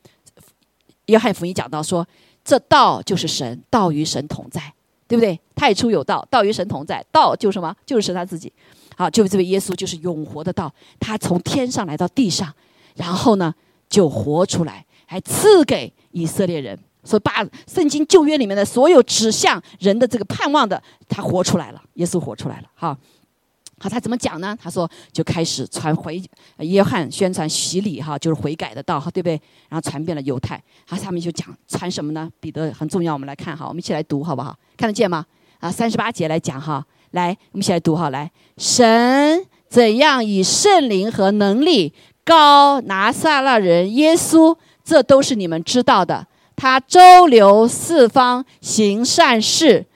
[1.06, 2.06] 约翰福音讲到说。
[2.44, 4.74] 这道就是神，道与神同在，
[5.12, 5.38] 对不对？
[5.54, 7.76] 太初有道，道与神同在，道就是什么？
[7.84, 8.50] 就是神他自己。
[8.96, 12.50] 好，就这位耶稣就是永活的道，他从天上来到地上，
[12.96, 13.54] 然后呢
[13.90, 22.96] 就活出来，还赐给以色列人，所以把圣经旧约里面的所有指向人的这个盼望的，他活出来了，耶稣活出来了，好。
[23.82, 24.56] 好，他怎么讲呢？
[24.62, 26.22] 他说就开始传回
[26.58, 29.32] 约翰宣传洗礼哈，就是悔改的道哈，对不对？
[29.68, 30.62] 然后传遍了犹太。
[30.86, 32.30] 好，下面就讲传什么呢？
[32.38, 34.56] 彼得很重要，我们来看哈，我们一起来读好不好？
[34.76, 35.26] 看得见吗？
[35.58, 41.92] 啊，三十八节来讲哈，来，我们一起来读哈，来，神怎样以圣灵和能力
[42.24, 46.28] 高拿撒勒人耶稣，这都是你们知道的。
[46.54, 49.86] 他周流四方行善事，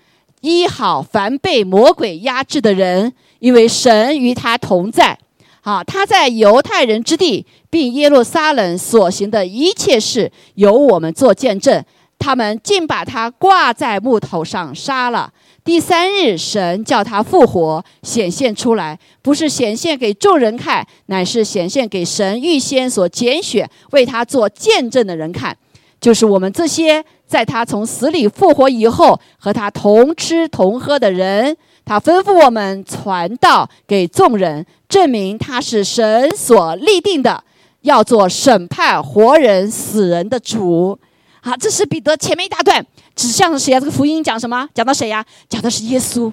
[0.40, 3.12] 医好凡被魔鬼压制的人。
[3.46, 5.16] 因为神与他同在，
[5.60, 11.84] 好，他在犹太人之地，并耶路撒冷所行的一切事，由我们做见证。
[12.18, 15.32] 他们竟把他挂在木头上杀了。
[15.62, 25.56] 第三日，神叫他复活，显现出来，不是显现给众人看，乃是显现给神预先所拣选为他做见证的人看，
[26.00, 31.56] 就是我们这些在他从死里复活以后和他同吃同喝的人。
[31.86, 37.44] 他吩咐我们传道给众人，证明他是神所立定的，
[37.82, 40.98] 要做审判活人死人的主。
[41.40, 43.78] 好，这是彼得前面一大段指向谁啊？
[43.78, 44.68] 这个福音讲什么？
[44.74, 45.24] 讲到谁呀？
[45.48, 46.32] 讲的是耶稣。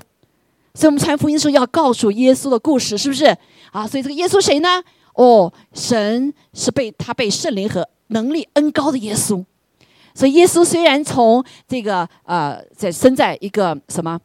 [0.74, 3.26] 所以我们传福音的时候要告诉耶稣的故事，是不是？
[3.72, 4.82] 啊，所以这个耶稣谁呢？
[5.14, 9.46] 哦，神是被他被圣灵和能力恩高的耶稣。
[10.16, 14.20] 所以耶稣虽然从这个呃，在生在一个什么？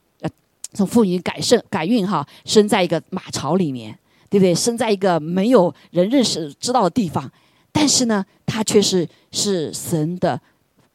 [0.73, 4.55] 从妇女改圣改运哈，生在一个马槽里面，对不对？
[4.55, 7.31] 生在一个没有人认识知道的地方，
[7.73, 10.41] 但是呢，他却是是神的，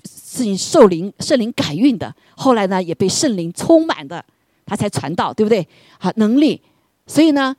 [0.06, 2.14] 是受灵圣灵改运的。
[2.36, 4.24] 后来呢，也被圣灵充满的，
[4.66, 5.68] 他才传道，对不对？
[6.00, 6.62] 好，能力，
[7.08, 7.56] 所以呢，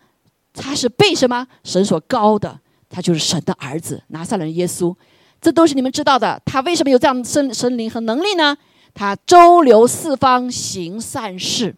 [0.53, 2.61] 他是被什么神所高的？
[2.88, 4.94] 他就是神的儿子，拿撒勒耶稣，
[5.40, 6.40] 这都是你们知道的。
[6.44, 8.57] 他为什么有这样的圣圣灵和能力呢？
[8.94, 11.74] 他周流四方行善事。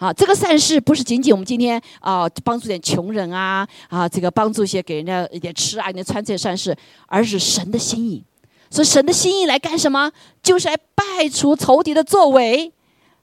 [0.00, 6.74] 啊，这个善事不是仅仅我们今天啊帮助点穷人啊啊，这个帮助一些给人家一点吃啊、一点穿这些善事，
[7.06, 8.24] 而是神的心意。
[8.70, 10.10] 所以神的心意来干什么？
[10.42, 12.72] 就是来败除仇敌的作为，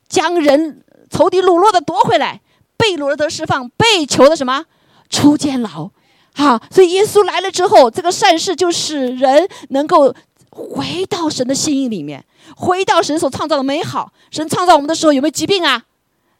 [0.08, 2.42] 将人仇敌掳落的夺回来，
[2.78, 4.64] 被掳的得释放，被囚的什么
[5.10, 5.90] 出监牢。
[6.36, 10.14] 好，所以耶稣来了之后，这个善事就使人能够
[10.52, 12.24] 回到神的心意里面，
[12.56, 14.14] 回到神所创造的美好。
[14.30, 15.84] 神创造我们的时候有没有疾病啊？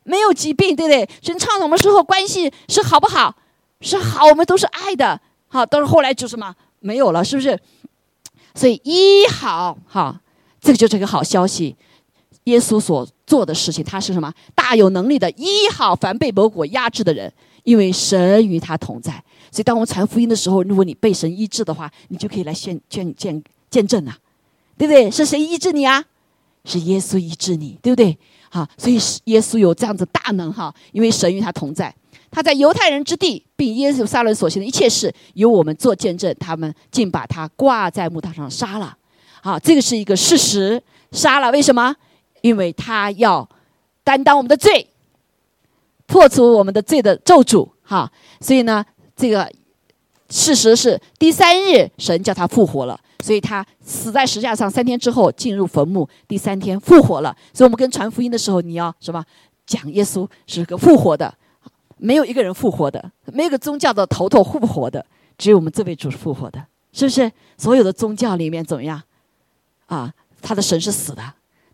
[0.08, 1.08] 没有疾病，对不对？
[1.22, 3.36] 神创造我们时候关系是好不好？
[3.82, 5.20] 是好，我们都是爱的。
[5.50, 7.60] 好，但是后来就什么没有了，是不是？
[8.56, 10.20] 所以医好，哈，
[10.62, 11.76] 这个就是一个好消息。
[12.46, 14.34] 耶稣所做的事情，他是什么？
[14.56, 17.32] 大有能力的医好凡被魔鬼压制的人，
[17.64, 19.12] 因为神与他同在。
[19.52, 24.18] 所以，当我们传福音的时候，如果你被神医治的话，你就可以来见见见见证啊，
[24.78, 25.12] 对不对？
[25.12, 26.04] 是谁医治你啊？
[26.68, 28.16] 是耶稣医治你，对不对？
[28.50, 29.00] 好，所以
[29.32, 31.94] 耶稣有这样子大能哈，因为神与他同在。
[32.30, 36.36] 他在犹太人之地，并耶稣撒冷所行的一切事，由我们做见证。
[36.38, 38.96] 他们竟把他挂在木头上杀了。
[39.42, 41.50] 好，这个是一个事实，杀了。
[41.52, 41.96] 为什么？
[42.42, 43.48] 因为他要
[44.04, 44.88] 担当我们的罪，
[46.06, 47.70] 破除我们的罪的咒诅。
[47.82, 49.50] 哈，所以呢，这个
[50.30, 57.36] 事实是第三日神叫他复活了，所以他死在石架上三天之后进入坟墓，第三天复活了。
[57.54, 59.24] 所以我们跟传福音的时候，你要什么？
[59.66, 61.34] 讲耶稣是个复活的。
[61.98, 65.04] 没有一个人复活的，没有个宗教的头头复活的，
[65.38, 67.32] 只有我们这位主是复活的，是不是？
[67.58, 69.02] 所有的宗教里面怎么样？
[69.88, 71.24] 啊，他的神是死的，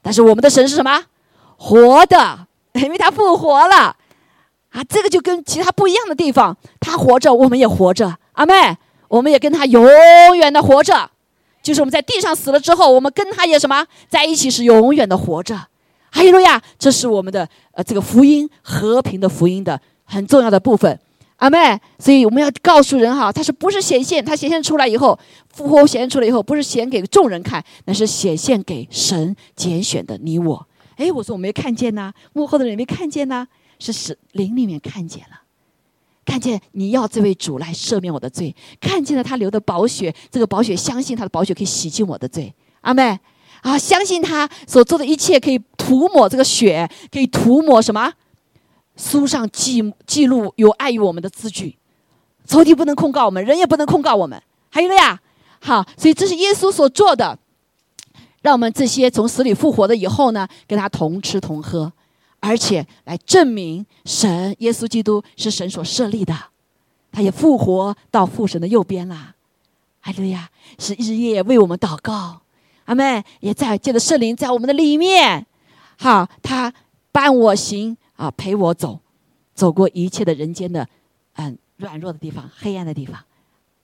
[0.02, 1.04] 但是我们的神是什么？
[1.58, 3.96] 活的，因为他复活了。
[4.70, 8.18] 啊，这个就跟其他不一样的地方，他活着，我们也活着。
[8.32, 8.76] 阿妹，
[9.10, 9.86] 我们也跟他永
[10.38, 11.12] 远的活着，
[11.63, 15.56] 就是我们在地上死了之后，我们跟他也什么在一起是永远的活着。
[16.12, 19.82] 哈利路亚，这是我们的呃这个福音和平的福音的。
[20.06, 20.99] 很重要的部分，
[21.38, 24.23] 阿妹，所以我们要告诉人哈，他是不是显现？
[24.23, 25.17] 他显现出来以后，
[25.49, 30.67] 复活显现出来以后，不是显给众人看，那是显现给神拣选的你我。
[30.97, 33.47] 哎，我说我没看见呐，幕后的人没看见呐，
[33.80, 35.41] 是是灵里面看见了，
[36.26, 43.20] 看见你要这位主来赦免我的罪，看见了他流的宝血，这个宝血相信他的宝血可以洗净我的罪，阿妹
[43.62, 48.14] 啊，相信他所做的一切可以涂抹这个血，可以涂抹什么？
[48.96, 51.78] 书上记记录有碍于我们的字句，
[52.46, 54.42] 仇敌不能控告我们，人也不能控告我们。
[54.70, 55.20] 还有了呀，
[55.60, 57.40] 好，所以这是耶稣所做的，
[58.42, 61.92] 让我们这些从死里复活的以后呢，跟他同吃同喝，
[62.44, 66.36] 而且来证明神耶稣基督是神所设立的，
[67.10, 69.34] 他也复活到父神的右边啦。
[70.02, 72.42] 还有呀，是日夜为我们祷告，
[72.84, 73.24] 阿门。
[73.40, 75.48] 也在借着圣灵在我们的里面，
[75.98, 76.74] 好，他
[77.14, 77.96] 伴我行。
[78.16, 79.00] 啊，陪我走，
[79.56, 80.88] 走过一切的人间的，
[81.36, 83.20] 嗯，软弱的地方，黑暗的地方。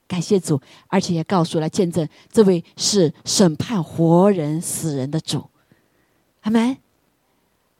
[0.07, 5.49] 感谢主，而且也告诉了见证，这位是审判活人死人的主。
[6.41, 6.77] 阿门。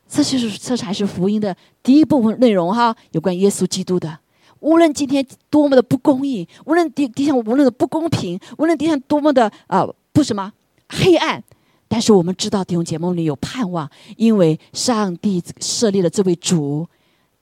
[0.09, 4.17] 这就是这才是福音的第一部分内容哈，有关耶稣基督的。
[4.59, 10.51] 无论今天多么的不公义，无论地地上无论的不公平，无论地上多么的啊不什么
[10.89, 11.41] 黑暗。
[11.87, 16.87] 但是我们知道弟兄姐妹里有盼望，因为上帝设立了这位主，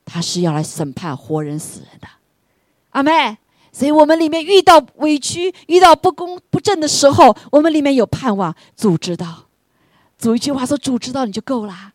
[0.06, 2.08] 他是要来审判活人死人的，
[2.89, 3.38] 阿妹。
[3.71, 8.56] 所以我们里面遇到委屈、遇到不公不正的时候，我们里面有盼望。
[8.75, 9.45] 主知道，
[10.17, 11.93] 主一句话说：“主知道你就够了，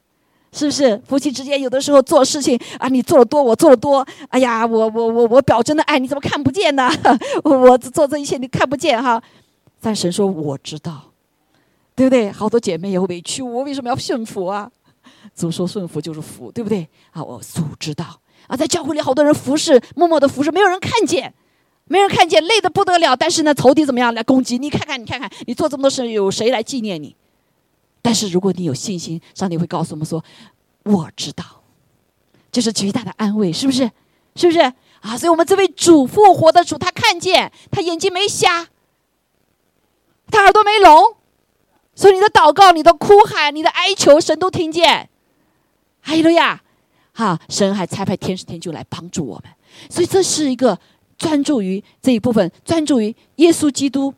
[0.52, 4.06] 是不是？”夫妻之间有的时候做事情啊，你做多，我做多。
[4.28, 6.90] 哎呀，我我我我表真的爱你，怎么看不见呢？
[7.44, 9.22] 我做这一切你看不见哈。
[9.80, 11.10] 但神说：“我知道。”
[11.94, 12.32] 对不对？
[12.32, 14.70] 好多姐妹也会委屈，我为什么要顺服啊？
[15.36, 16.88] 主说顺服就是福，对不对？
[17.10, 18.04] 啊，我主知道
[18.46, 21.34] 啊，在教会里好多人服侍，默默的服侍，没有人看见，
[21.84, 23.14] 没人看见，累得不得了。
[23.14, 24.56] 但是呢，仇敌怎么样来攻击？
[24.56, 27.14] 你看看，你看看，你做这么多事，有谁来纪念你？
[28.02, 30.22] 但是如果你有信心，上帝会告诉我们说
[30.84, 31.44] ：“我知道。”
[32.52, 33.90] 这是极大的安慰，是不是？
[34.36, 34.60] 是不是？
[35.00, 38.68] 啊，所以我们这位主复活的主，他看见，他眼睛没瞎，
[40.28, 41.16] 他耳朵没聋。
[41.94, 45.08] 所以你的祷告、你的哭喊、你的哀求，神都听见。
[46.00, 46.62] 哈利路亚！
[47.12, 49.52] 哈，神还差派天使天就来帮助我们。
[49.90, 50.78] 所以这是一个
[51.18, 54.12] 专注于这一部分，专注于耶稣基督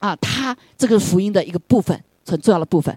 [0.00, 2.96] 啊，他这个福音的一个部分，很重要的部分，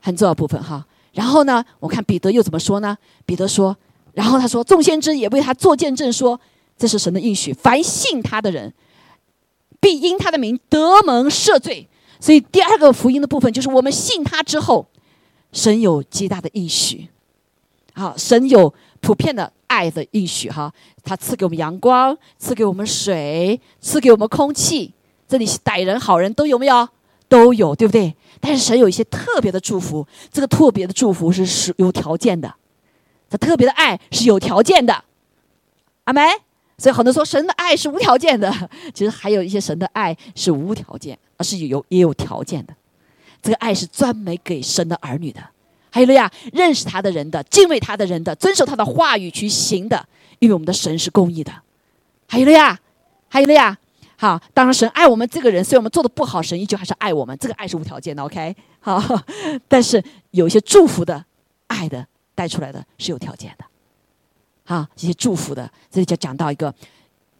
[0.00, 0.86] 很重要部分哈。
[1.12, 2.96] 然后呢，我看彼得又怎么说呢？
[3.26, 3.76] 彼得说，
[4.14, 6.40] 然后他说，众先知也为他做见证，说
[6.78, 8.72] 这是神的应许，凡信他的人，
[9.80, 11.88] 必因他的名得蒙赦罪。
[12.20, 14.86] 所以第二个福音的部分就是我们信他之后，
[15.52, 17.08] 神有极大的应许，
[17.94, 24.92] 好，神有普遍的爱的应许哈，他赐给我们阳光，赐给我们水，赐给我们空气，
[25.26, 26.88] 这里歹人好人都有没有？
[27.30, 28.14] 都有，对不对？
[28.40, 32.52] 但是神有一些特别的祝福，这个特别的祝福是是有条件的，
[33.30, 35.04] 这特别的爱是有条件的，
[36.04, 36.22] 阿梅。
[36.76, 38.50] 所以很多人说神的爱是无条件的，
[38.94, 42.74] 其实还有一些神的爱是无条件，而是有也有条件的。
[43.42, 45.40] 这个爱是专门给神的儿女的，
[45.90, 50.08] 还有了呀，认识他的人的，敬畏他的人的，遵守他的话语去行的，
[50.38, 51.52] 因为我们的神是公义的。
[52.26, 52.80] 还有了呀，
[53.28, 53.76] 还有了呀。
[54.20, 57.34] 好，当然神爱我们这个人，所以我们做的不好，神依旧还是爱我们。
[57.38, 58.54] 这个爱是无条件的，OK？
[58.78, 59.02] 好，
[59.66, 61.24] 但是有一些祝福的
[61.68, 63.64] 爱的带出来的是有条件的。
[64.66, 66.74] 好，这些祝福的，这里就讲到一个，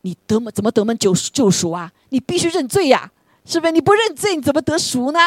[0.01, 1.93] 你得么怎么得门救救赎啊？
[2.09, 3.12] 你必须认罪呀，
[3.45, 3.72] 是不是？
[3.72, 5.18] 你不认罪，你怎么得赎呢？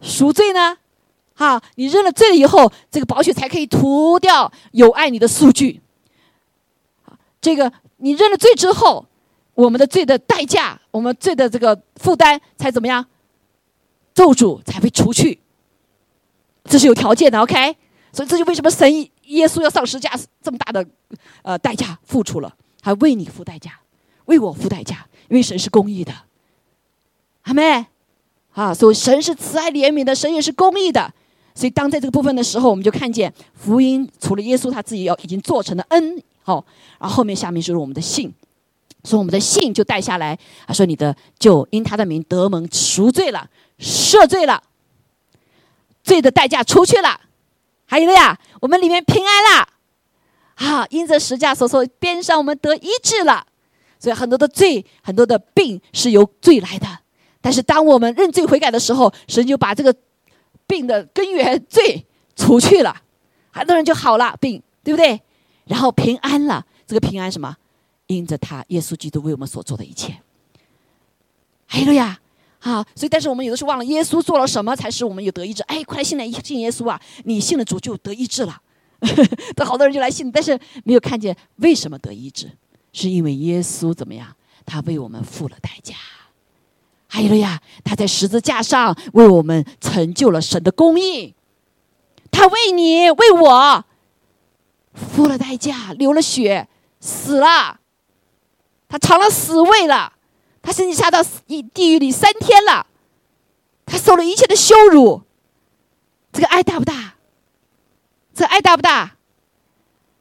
[0.00, 0.78] 赎罪呢？
[1.34, 5.82] 好，你认了罪了以后，这个宝血才可以涂掉有爱你的数据。
[7.42, 9.04] 这个你认了罪之后。
[9.54, 13.04] 我们的罪的代价，我们罪的这个负担才怎么样？
[14.14, 15.38] 咒诅才会除去，
[16.64, 17.76] 这是有条件的，OK？
[18.12, 20.86] 所以这就为什么神耶稣要上十字架这么大的
[21.40, 23.80] 呃代价付出了，还为你付代价，
[24.26, 26.12] 为我付代价，因为神是公义的，
[27.42, 27.86] 阿妹
[28.52, 31.12] 啊，所以神是慈爱怜悯的，神也是公义的。
[31.54, 36.62] 所以当在这个部分的时候，我们就看见福音除了耶稣他自己要已经做成的恩，好，
[36.98, 38.30] 然后后面下面就是我们的信。
[39.04, 43.48] 说我们的信就带下来，他说你的就因他的名得蒙赎罪了，
[43.78, 44.62] 赦罪了，
[46.04, 47.20] 罪的代价除去了，
[47.86, 49.68] 还有了呀，我们里面平安了，
[50.54, 53.46] 啊，因着十架所说边上我们得医治了，
[53.98, 56.86] 所以很多的罪，很多的病是由罪来的，
[57.40, 59.92] 但是当我们认罪悔改的时候，神就把这个
[60.66, 63.02] 病的根源罪除去了，
[63.50, 65.20] 很多人就好了病，对不对？
[65.64, 67.56] 然后平安了，这个平安什么？
[68.14, 70.16] 因着他，耶稣基督为我们所做的一切，
[71.66, 72.20] 还有呀，
[72.58, 75.62] 好，所以但是我们有的时候忘了耶稣做了什么才使我们有得医治。
[75.64, 77.00] 哎，快来信来信耶稣啊！
[77.24, 78.60] 你信了主就得医治了，
[79.56, 82.50] 都好多人就来信，但是没有看见为什么得医治，
[82.92, 84.36] 是因为耶稣怎么样？
[84.64, 85.94] 他为我们付了代价。
[87.08, 91.34] 还有了呀，他在十字架上为我们成就了神的公义，
[92.30, 93.84] 他为你为我
[94.94, 96.68] 付了代价，流了血，
[97.00, 97.80] 死了。
[98.92, 100.12] 他尝了死味了，
[100.60, 102.86] 他甚至下到地地狱里三天了，
[103.86, 105.22] 他受了一切的羞辱。
[106.30, 107.14] 这个爱大不大？
[108.34, 109.16] 这爱大不大？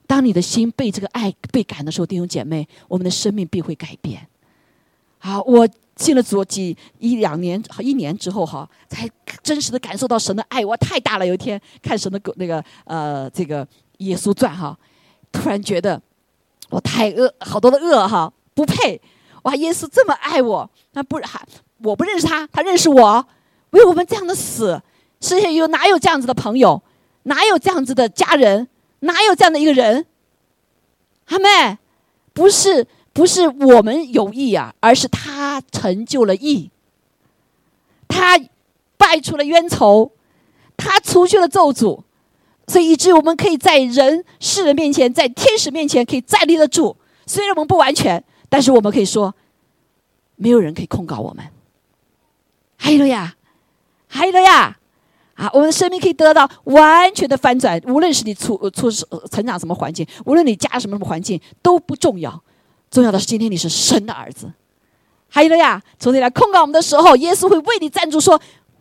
[0.07, 4.26] 当你的心被这个爱被感的时候，弟兄姐妹，我们的生命必会改变。
[5.17, 5.67] 好，我
[5.97, 9.05] 进了主几一两年、一年之后，哈，才
[9.43, 11.28] 真实的感受到神的爱，我太大了。
[11.28, 13.67] 有一天看神的狗那个呃这个
[13.97, 14.80] 耶稣传哈，
[15.30, 16.01] 突然觉得
[16.69, 18.32] 我太恶，好多的恶哈。
[18.54, 19.02] 不配！
[19.43, 21.41] 哇，耶稣这么爱我，那不还
[21.80, 23.26] 我不认识他，他认识我，
[23.72, 24.80] 为我们这样的死，
[25.20, 26.84] 世界有哪有这样子的朋友？
[27.24, 28.68] 哪有这样子的家人？
[28.99, 30.06] 哪有这样的一个人？
[31.30, 31.80] 阿妹，
[32.34, 36.70] 不是不是我们有意啊，而是他成就了义，
[38.08, 38.39] 他
[38.97, 40.12] 败除了冤仇，
[40.78, 42.04] 他除去了咒诅，
[42.68, 46.95] 所以以至于我们可以在人世人面前，在天使面前可以站立得住。
[47.26, 48.24] 虽然我们不完全。
[48.52, 49.34] 但是我们可以说，
[50.36, 51.45] 没有人可以控告我们。
[52.76, 53.34] 还有了呀，
[54.08, 54.78] 还有了呀，
[55.36, 57.82] 啊，我们的生命可以得到完全的翻转。
[57.86, 62.43] 无论是你出出生成长什么环境，无论你家什么什么环境都不重要，
[62.89, 64.52] 重要的是今天你是神的儿子。
[65.30, 68.38] 还有了呀，从你来控告我们的时候，耶稣会为你站住，说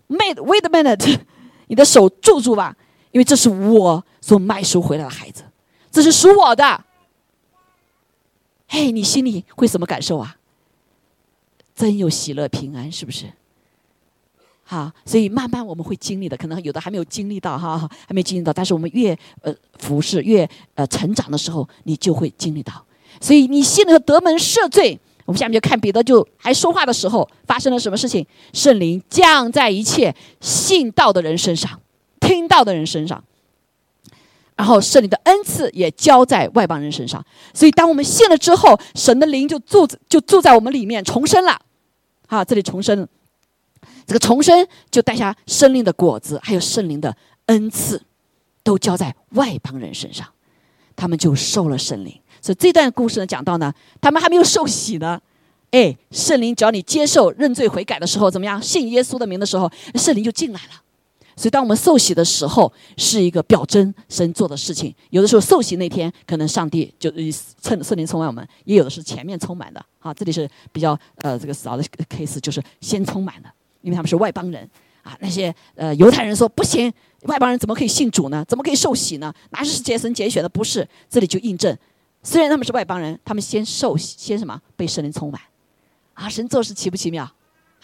[0.08, 1.20] ：“Wait, wait a minute，
[1.68, 2.74] 你的手住住吧，
[3.12, 5.44] 因为这是我所卖赎回来的孩子，
[5.92, 6.86] 这是属我的。”
[8.72, 10.36] 嘿，你心里会什么感受啊？
[11.74, 13.26] 真有喜乐平安，是不是？
[14.62, 18.52] 好，所以慢慢我们会经历的，可能有的还没有经历到哈，还没经历到。
[18.52, 22.72] 但是我们越呃服侍，越呃成长的时候，你就会经历到。
[23.20, 28.24] 所以你信了得门赦罪，我们下面就看彼得就还说话的时候发生了什么事情？
[28.52, 31.80] 圣灵降在一切信道的人身上，
[32.20, 33.24] 听到的人身上。
[34.60, 41.58] 然后圣灵的恩赐也交在外邦人身上，所以当我们信了之后，神的灵就住就住在我们里面，重生了。
[42.26, 43.08] 啊，这里重生，
[44.06, 48.02] 这个重生就带下生灵的果子，还有圣灵的恩赐，
[48.62, 50.28] 都交在外邦人身上，
[50.94, 52.20] 他们就受了圣灵。
[52.42, 55.18] 所以这段故事呢，讲到呢，他们还没有受洗呢，
[55.70, 58.60] 哎，圣灵只要你接受认罪悔改的时候，怎么样？
[58.60, 60.82] 信耶稣的名的时候，圣灵就进来了。
[61.40, 64.94] 所以，当我们受洗的时候，是一个表征神做的事情。
[65.08, 67.10] 有的时候受洗那天，可能上帝就
[67.62, 69.82] 趁圣灵充满我们；也有的是前面充满的。
[70.00, 73.48] 啊，这里是比较呃这个少的 case，就是先充满的。
[73.80, 74.68] 因为他们是外邦人
[75.02, 75.16] 啊。
[75.20, 78.44] 那些呃犹太人说不行，外邦人怎么可以信主呢？
[78.46, 79.32] 怎么可以受洗呢？
[79.48, 80.48] 哪是杰神拣选的？
[80.50, 81.74] 不是，这里就印证，
[82.22, 85.40] 虽然他们是外邦人，他们先受洗，先什么被圣灵充满
[86.12, 86.28] 啊？
[86.28, 87.26] 神做事奇不奇妙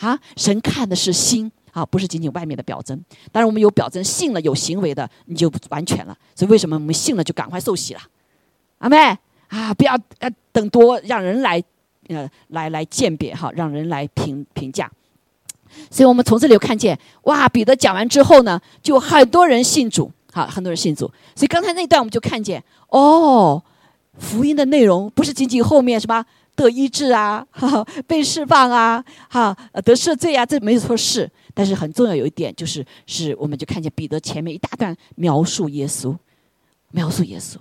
[0.00, 0.20] 啊？
[0.36, 1.50] 神看的是心。
[1.76, 2.98] 啊，不是仅仅外面的表征。
[3.30, 6.16] 当然，我们有表征，信了有行为的，你就完全了。
[6.34, 8.00] 所以，为什么我们信了就赶快受洗了？
[8.78, 8.96] 阿妹
[9.48, 11.62] 啊，不要呃等多让人来
[12.08, 14.90] 呃来来鉴别哈，让人来评评价。
[15.90, 21.04] 所以我们从这里有看见，哇，彼得讲完之后呢，就很多人信主，好，很多人信主。
[21.34, 23.62] 所以刚才那段我们就看见，哦，
[24.18, 26.24] 福音的内容不是仅仅后面什么
[26.54, 29.54] 得医治啊，哈 哈被释放啊，哈，
[29.84, 31.30] 得赦罪啊，这没有错是。
[31.58, 36.14] 但是很重要有一点，就是是我们就看见彼得前面一大段描述耶稣，
[36.90, 37.56] 描述耶稣，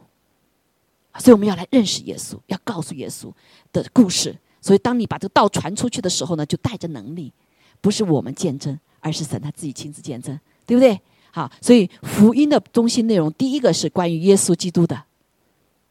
[1.17, 3.31] 所以我们要来认识耶稣，要告诉耶稣
[3.71, 4.35] 的故事。
[4.59, 7.31] 所以当你把这个道传出去的时候呢，就带着能力，
[7.79, 10.99] 不是我们见证，而是神他自己亲自见证，对不对？
[11.31, 15.01] 好，所以福音的中心内容，第一个是关于耶稣基督的，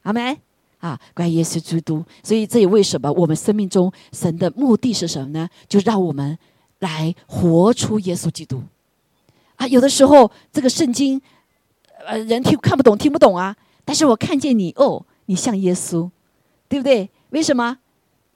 [0.03, 0.37] 阿门
[0.81, 2.05] 啊，关于耶稣基督。
[2.23, 5.49] 所以这也为什么我们生命中神的目的是什么呢？
[5.67, 6.39] 就让我们。
[6.85, 8.63] 来活出耶稣基督
[9.57, 9.67] 啊！
[9.67, 11.21] 有的时候这个圣经，
[12.07, 13.57] 呃，人听看不懂，听不懂啊。
[13.85, 16.11] 但是我看见你哦，你像耶稣，
[16.69, 17.09] 对不对？
[17.31, 17.79] 为什么？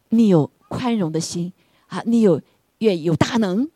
[0.09, 1.53] 你有宽容的心
[1.88, 2.40] 啊，你有
[2.78, 3.68] 愿有大能，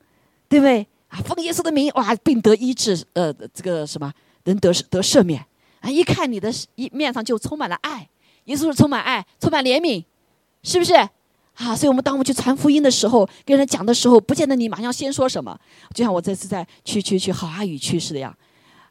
[0.49, 0.87] 对不对？
[1.09, 4.11] 啊，奉耶稣的名，哇，病得医治，呃，这个什么
[4.45, 5.45] 能得得赦免
[5.81, 5.91] 啊！
[5.91, 8.09] 一看你的一面上就充满了爱，
[8.47, 10.05] 耶稣是充满爱，充满怜悯，
[10.63, 10.95] 是不是？
[11.55, 15.57] 啊，所以我们当我们去传福音的时候，跟人讲的时候，不见得你马上先说什么。
[15.95, 18.35] 就像我这次在去去去好阿语去似的呀，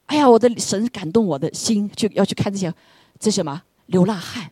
[0.05, 2.71] 哎呀，我的神感动我的心，去要去看这些
[3.19, 4.49] 这什么流浪汉。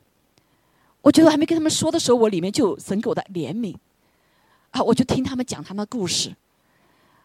[1.01, 3.75] 我觉得我还没跟他们说的时候，我里面就有神给我的怜悯。
[4.71, 6.35] 啊，我就听他们讲他们的故事。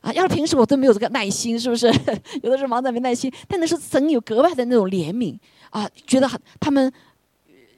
[0.03, 1.87] 啊，要是平时我都没有这个耐心，是不是？
[2.43, 5.37] 有的时候忙着没耐心，但那是神有格外的那种怜悯
[5.71, 6.31] 啊，觉得
[6.61, 6.93] 他们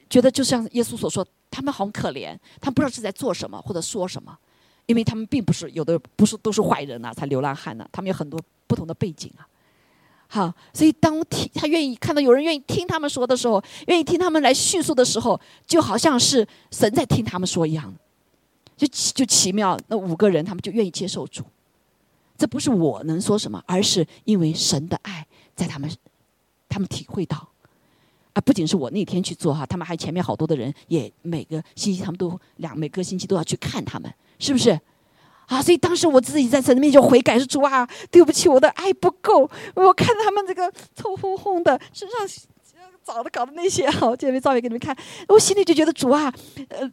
[0.09, 1.25] 觉得就像耶稣所说。
[1.49, 4.37] 他们好可怜，他们不知道是在做什么或者说什么，
[4.85, 9.47] 因为他们并不是有的不是都是坏人呐，才流浪汉呢，他们有很多不同的背景啊。
[10.29, 17.95] 好，所以当听他愿意看到有人愿意听他们说的时候，愿意听他们来叙述的时候，就好像是神在听他们说一样，
[18.75, 19.79] 就就奇妙。
[19.87, 21.45] 那五个人他们就愿意接受主，
[22.37, 25.25] 这不是我能说什么，而是因为神的爱
[25.55, 25.89] 在他们，
[26.67, 27.47] 他们体会到。
[28.37, 34.79] 啊，不仅是我那天去做哈，他们还前面好多的人也每个星期他们都两每个星期都要去看他们，是不是？
[35.47, 39.49] 啊，所以当时我自己在神面前悔改，说主啊，对不起，我的爱不够。
[39.73, 42.47] 我看他们这个臭烘烘的身上
[43.03, 44.95] 澡的搞的那些哈，姐妹照片给你们看，
[45.29, 46.31] 我心里就觉得主啊，
[46.67, 46.87] 呃，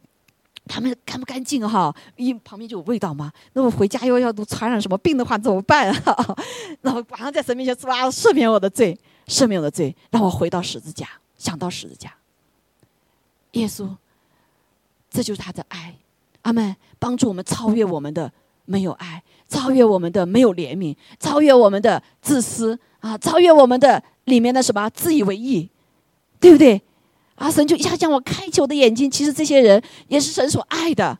[0.65, 1.95] 他们干不干净哈？
[2.15, 3.31] 一旁边就有味道吗？
[3.53, 6.35] 那我回家又要传染什么病的话怎么办啊？
[6.81, 11.07] 然后马上在神面前说啊，赦免我的罪，赦免我的罪，让我回到十字架。
[11.37, 12.13] 想到十字架，
[13.51, 13.95] 耶稣，
[15.09, 15.95] 这就是他的爱，
[16.43, 16.75] 阿门。
[16.97, 18.31] 帮助我们超越我们的
[18.65, 25.69] 没有爱，超越我们的没有怜悯，超越我们的自私啊，超越我们的里面的什么自以为意，
[26.39, 26.81] 对不对？
[27.35, 31.19] 阿神就一下将我开启我的眼睛，其实这些人也是神所爱的，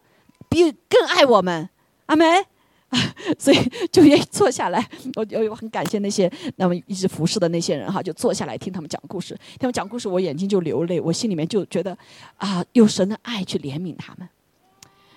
[0.49, 1.69] 比更爱我们，
[2.07, 2.45] 阿门。
[3.37, 3.57] 所以
[3.91, 11.97] 就愿意坐下来，我我很感谢那些那么一直服侍的那些人哈，就坐下来听他们讲故事，听他们讲故事，我眼睛就流泪，我心里面就觉得
[12.37, 14.29] 啊，有神的爱去怜悯他们。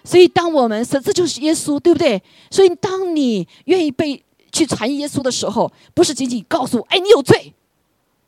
[0.02, 2.20] 所以当我们神这就是耶稣，对不对？
[2.50, 7.52] 所以当你愿意被去传耶稣的时候，不是仅仅告诉哎你有罪，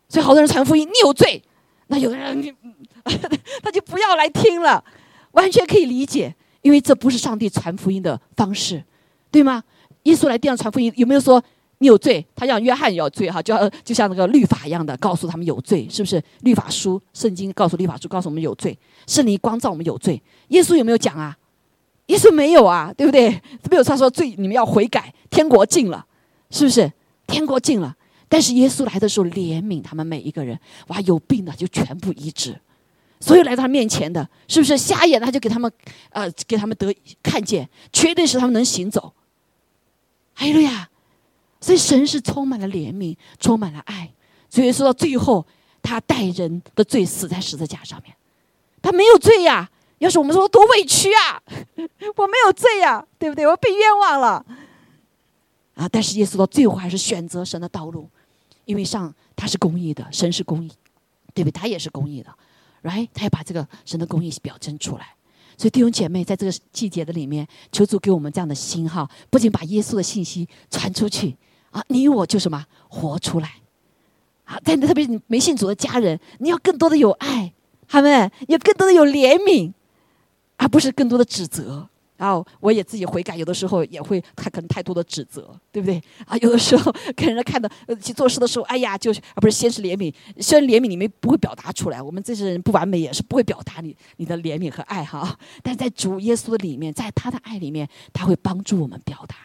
[0.09, 1.43] 所以好多人传福音你有罪，
[1.89, 2.55] 那有的人
[3.63, 4.85] 他就不要来听了，
[5.33, 8.85] 完全可以理解，因为这不是上帝传福音的方式。
[9.31, 9.63] 对吗？
[10.05, 11.43] 耶稣来地上传福音，有没有说
[11.79, 12.25] 你有罪？
[12.35, 13.55] 他让约翰有罪哈，就
[13.85, 16.23] 就像那个律法一样的，告诉他们有罪，是不是？
[16.41, 20.21] 律法书、圣经告诉律法书，告诉我们有罪，圣灵光照我们有罪。
[20.49, 21.37] 耶稣有没有讲啊？
[22.07, 23.31] 耶稣没有啊，对不对？
[23.71, 26.05] 没有他说罪，你们要悔改，天国近了，
[26.51, 26.91] 是不是？
[27.27, 27.95] 天国近了，
[28.29, 30.59] 但是耶稣来的时候怜悯他们每一个人，
[30.89, 32.61] 哇，有病的就全部医治。
[33.21, 35.21] 所有来到他面前的，是不是瞎眼？
[35.21, 35.71] 他就给他们，
[36.11, 39.13] 呃，给他们得看见，绝对是他们能行走。
[40.35, 40.89] 哎呀，
[41.61, 44.11] 所以神是充满了怜悯，充满了爱。
[44.49, 45.47] 所以说到最后，
[45.83, 48.17] 他带人的罪死在十字架上面，
[48.81, 49.71] 他没有罪呀。
[49.99, 51.43] 要是我们说多委屈啊，
[52.17, 53.47] 我没有罪呀，对不对？
[53.47, 54.43] 我被冤枉了
[55.75, 55.87] 啊！
[55.93, 58.09] 但是耶稣到最后还是选择神的道路，
[58.65, 60.73] 因为上他是公义的，神是公义，
[61.35, 61.53] 对不对？
[61.53, 62.35] 他也是公义的
[62.83, 63.09] ，right？
[63.13, 65.15] 他要把这个神的公义表征出来。
[65.57, 71.37] 所以弟兄姐妹，在这个季节的里面，求主给我们这样的心哈，不仅把耶稣的信息传出去
[71.71, 73.57] 啊，你我就什么活出来
[74.45, 74.59] 啊！
[74.65, 77.53] 但特别你没信主的家人，你要更多的有爱，
[77.87, 79.75] 他们要更多的有怜悯，
[80.57, 81.90] 而不是更多的指责。
[82.21, 85.99] 然后我也自己悔改，有的时候也会他可能太多的指责，对不对？
[86.27, 87.67] 啊，有的时候给人家看到
[87.99, 95.35] 去做事的时候，哎呀，就是而不是先是怜悯，虽然怜悯你们不会表达出来，我们这些人不完美也是不会表达你你的怜悯和爱哈。
[95.63, 99.37] 但在主耶稣的里面，在他的爱里面，他会帮助我们表达，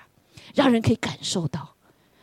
[0.54, 1.76] 让人可以感受到。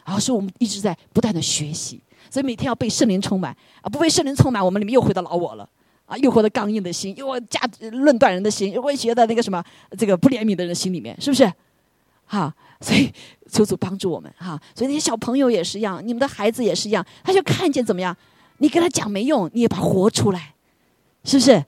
[0.04, 1.98] 然后是我们一直在不断的学习，
[2.28, 5.66] 所以每天要被圣灵充满啊，不被圣灵充满，我们里面又回到老我了。
[6.12, 7.58] 啊，又活的刚硬的心，又加
[7.92, 9.64] 论断人的心，又会觉得那个什么，
[9.96, 11.50] 这个不怜悯的人心里面，是不是？
[12.26, 13.10] 哈，所以
[13.50, 14.60] 求主帮助我们哈。
[14.74, 18.14] 所以那些小朋友也是一样，你们的孩子也是一样，他就看见怎么样？
[18.58, 20.52] 你跟他讲没用，你也把活出来，
[21.24, 21.64] 是不是？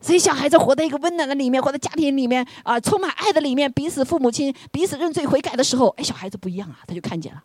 [0.00, 7.44] 所以小孩子活在一个温暖的里面，活在家庭里面啊，充满爱的里面，彼此父母亲彼此认罪悔改的时候，哎，小孩子不一样啊，他就看见了。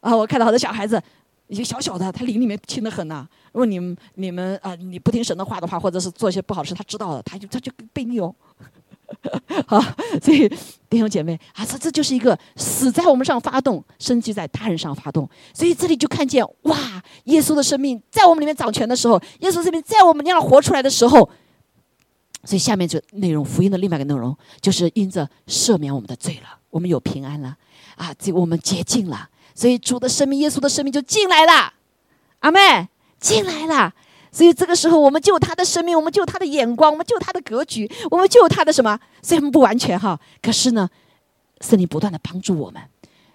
[0.00, 1.00] 啊，我看到好多小孩子。
[1.54, 3.26] 一些小小的，他灵里面轻的很呐。
[3.52, 8.34] 如果你们你们啊，你不听神的话的话，或者是做一些不好事，他知道了，他就他就背你哦。
[9.68, 9.80] 好，
[10.20, 10.48] 所以
[10.90, 15.28] 弟兄姐妹啊，这这就是一个死在我们上发动，生机在他人上发动。
[15.52, 21.30] 所以这里就看见哇，耶稣的生命在我们里面掌权的时候，耶稣生命在我们那样活出来的时候，
[22.42, 27.56] 所以下面就内容福音的另外一个内容就是因着赦免我们的罪了，我们有平安了
[27.96, 29.28] 啊，这我们洁净了。
[29.54, 31.72] 所以主的生命，耶稣的生命就进来了，
[32.40, 32.88] 阿妹
[33.20, 33.94] 进来了。
[34.32, 38.98] 所以这个时候，我们就有他的生命，我们就有他的眼光，我们就有他的格局，我们就有他的什么？
[39.22, 40.90] 虽然不完全哈，可是呢，
[41.60, 42.82] 圣灵不断的帮助我们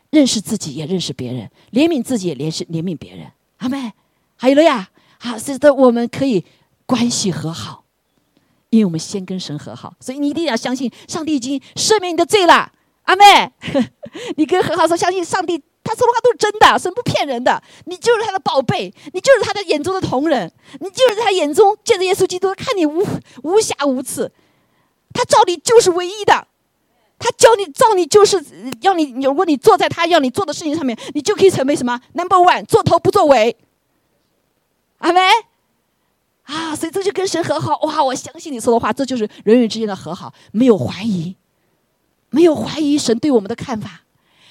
[0.10, 3.32] 认识自己，也认识别人，怜悯自己，也怜识怜悯别人。
[3.60, 3.94] 阿妹，
[4.36, 4.90] 还有了呀，
[5.20, 6.44] 好，使得我们可以
[6.86, 7.86] 关系和好，
[8.70, 9.94] 因为我们先跟神和好。
[10.02, 12.74] 所以你一定要相信，上帝已经赦免你的罪了。
[13.04, 13.54] 阿妹，
[14.36, 15.64] 你跟和好说，相信上帝。
[15.84, 17.62] 他说的话都是真的，神不骗人的。
[17.86, 23.06] 你就是他的宝贝，你就是他的眼中的同人，你就是他眼中见着耶稣基督，看你无
[23.44, 24.32] 无瑕无疵。
[25.14, 26.48] 他照你就是唯一的，
[27.18, 28.44] 他教你照你就是
[28.82, 29.12] 要你。
[29.24, 33.56] 如果你坐在他要你做的事情上面，你就可以成为什么 number one，做头不做尾。
[35.00, 35.22] 阿妹
[36.44, 38.04] 啊，所以这就跟神和好哇！
[38.04, 41.36] 我相信你说的话，这就是人与之间的和好，没有怀疑，
[42.30, 44.02] 没有怀疑神对我们的看法，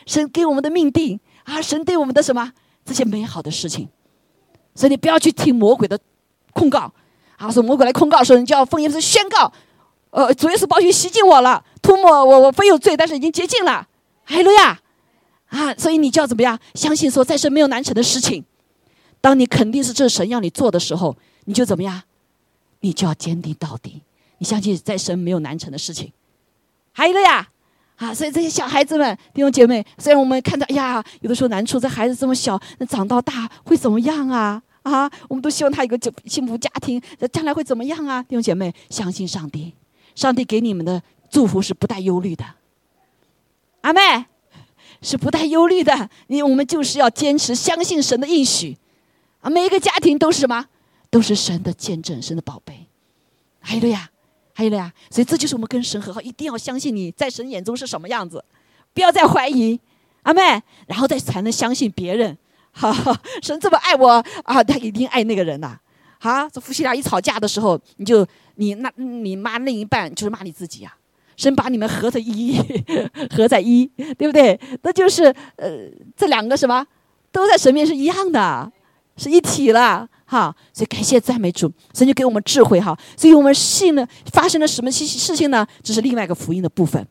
[0.09, 1.21] 神给我们的命定。
[1.45, 2.53] 啊，神对我们的什么
[2.85, 3.89] 这些美好的事情，
[4.75, 5.99] 所以你不要去听魔鬼的
[6.53, 6.93] 控告。
[7.39, 9.51] 啊，说魔鬼来控告说，你就要奉耶稣宣告，
[10.11, 13.89] 呃，主耶稣宝血洗净我了，涂抹我，我非有罪，但是已经洁净了。
[14.27, 14.79] 哈利路亚！
[15.47, 16.59] 啊，所以你就要怎么样？
[16.75, 18.45] 相信说，在神没有难成的事情。
[19.23, 22.03] 当你肯定是这神要你做的时候，你就怎么样？
[22.81, 24.03] 你就要坚定到底。
[24.37, 26.13] 你相信在神没有难成的事情。
[26.93, 27.49] 哈利路亚！
[27.99, 34.63] 啊，所以这些小孩子们，弟兄姐妹，虽然我们看到，哎呀，有的时候难处，这孩子这么小，那长到大会怎么样啊？
[34.83, 38.23] 啊，我们都希望他有个幸福家庭，将来会怎么样啊？
[38.23, 39.75] 弟兄姐妹，相信上帝，
[40.15, 42.45] 上帝给你们的祝福是不带忧虑的。
[43.81, 44.27] 阿妹，
[45.03, 46.09] 是不带忧虑的。
[46.29, 48.79] 你我们就是要坚持相信神的应许。
[49.41, 50.67] 啊，每一个家庭都是什么？
[51.11, 52.87] 都是神的见证，神的宝贝。
[53.61, 54.09] 还有了呀。
[54.59, 58.45] 还有了呀，所以这就是我们跟神和好，一定要相信你在神眼中是什么样子，
[58.93, 59.79] 不要再怀疑，
[60.23, 62.37] 阿妹，然后再才能相信别人。
[62.73, 62.93] 哈，
[63.41, 65.79] 神这么爱我啊，他一定爱那个人呐。
[66.19, 70.93] 好，这夫妻俩一吵架的时候，你就你那你骂另一半就是骂你自己呀。
[71.37, 72.59] 神把你们合在一，
[73.31, 73.87] 合在一，
[74.19, 74.59] 对不对？
[74.83, 76.85] 那就是呃，这两个什么
[77.31, 78.73] 都在神面是一样的，
[79.17, 80.09] 是一体了。
[80.31, 82.95] 哈，所以感谢赞美主，神就给我们智慧哈。
[83.17, 85.67] 所以我们信了，发生了什么事事情呢？
[85.83, 87.03] 这是另外一个福音的部分。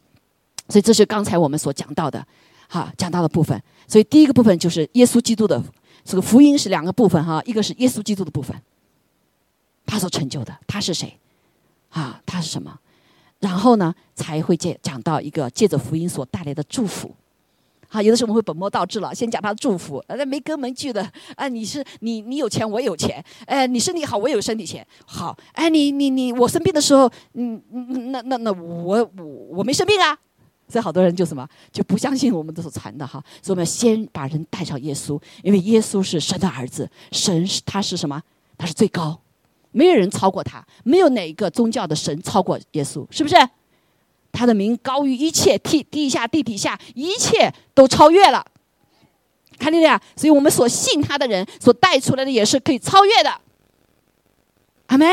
[0.70, 2.24] 所以这是刚才我们所讲到的，
[2.70, 3.60] 哈，讲到的部分。
[3.88, 5.60] 所以第一个部分就是耶稣基督的
[6.06, 8.56] 这个福音是两个部分哈，一个是耶稣基督的部分，
[9.88, 11.18] 他所成就的，他是谁？
[11.90, 12.78] 啊，他是什么？
[13.40, 17.16] 然后呢，才会借讲到一个借着福音所带来的祝福。
[17.90, 21.10] 好，有的时候我们会本末倒置了，先讲他的祝福，那没根没据的。
[21.36, 23.24] 啊，你是你，你有钱，我有钱。
[23.46, 24.86] 哎，你身体好，我有身体钱。
[25.06, 30.18] 好，哎，你你你，我生病的时候，嗯嗯，那那那我我我没生病啊。
[30.70, 33.24] 所以好多人就什么就不相信我们这所传的哈。
[33.42, 38.22] 所以我们要先把人带上耶稣，因为耶稣是神的儿子，神是他是什么？
[38.58, 39.18] 他是最高，
[39.72, 43.36] 没有人超过他，没有哪一个宗教的神超过耶稣，是不是？
[44.32, 48.46] 他的名高于一切，地地下地底下一切都超越了，
[49.58, 50.02] 看见了呀？
[50.16, 53.42] 所以我们所信他的人所带出来的也是可以超越的。
[54.88, 55.10] 阿门，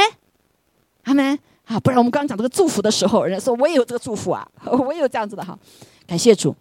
[1.04, 1.38] 阿门。
[1.64, 5.58] 啊，不然我们刚刚讲这个祝福的时候，人家说我也有这个祝福啊， 我也有这样子的哈。
[6.06, 6.54] 感谢主，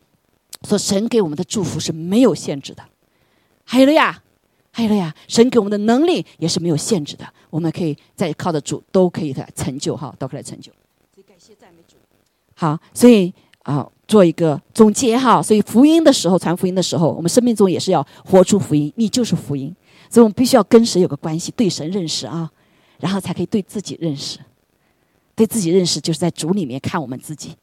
[0.66, 2.82] 说神给我们的祝福是没有限制的。
[3.66, 4.24] 还有了呀，
[4.72, 10.72] 还有了呀，神给我们的能力也是没有限制的，我们可以再靠着主都可以来成就哈，都可以来成就。
[12.64, 13.34] 好，所以
[13.64, 15.44] 啊，做一个总结哈。
[15.44, 19.76] 所以福音的时候，传福音的时候，我们生命中也是要活出福音，你就是福音。
[20.10, 22.50] 所以我们必须要跟神有个关系，对神认识啊，
[23.02, 24.40] 然后才可以对自己认识。
[25.36, 27.54] 对自己认识，就是在主里面看我们自己。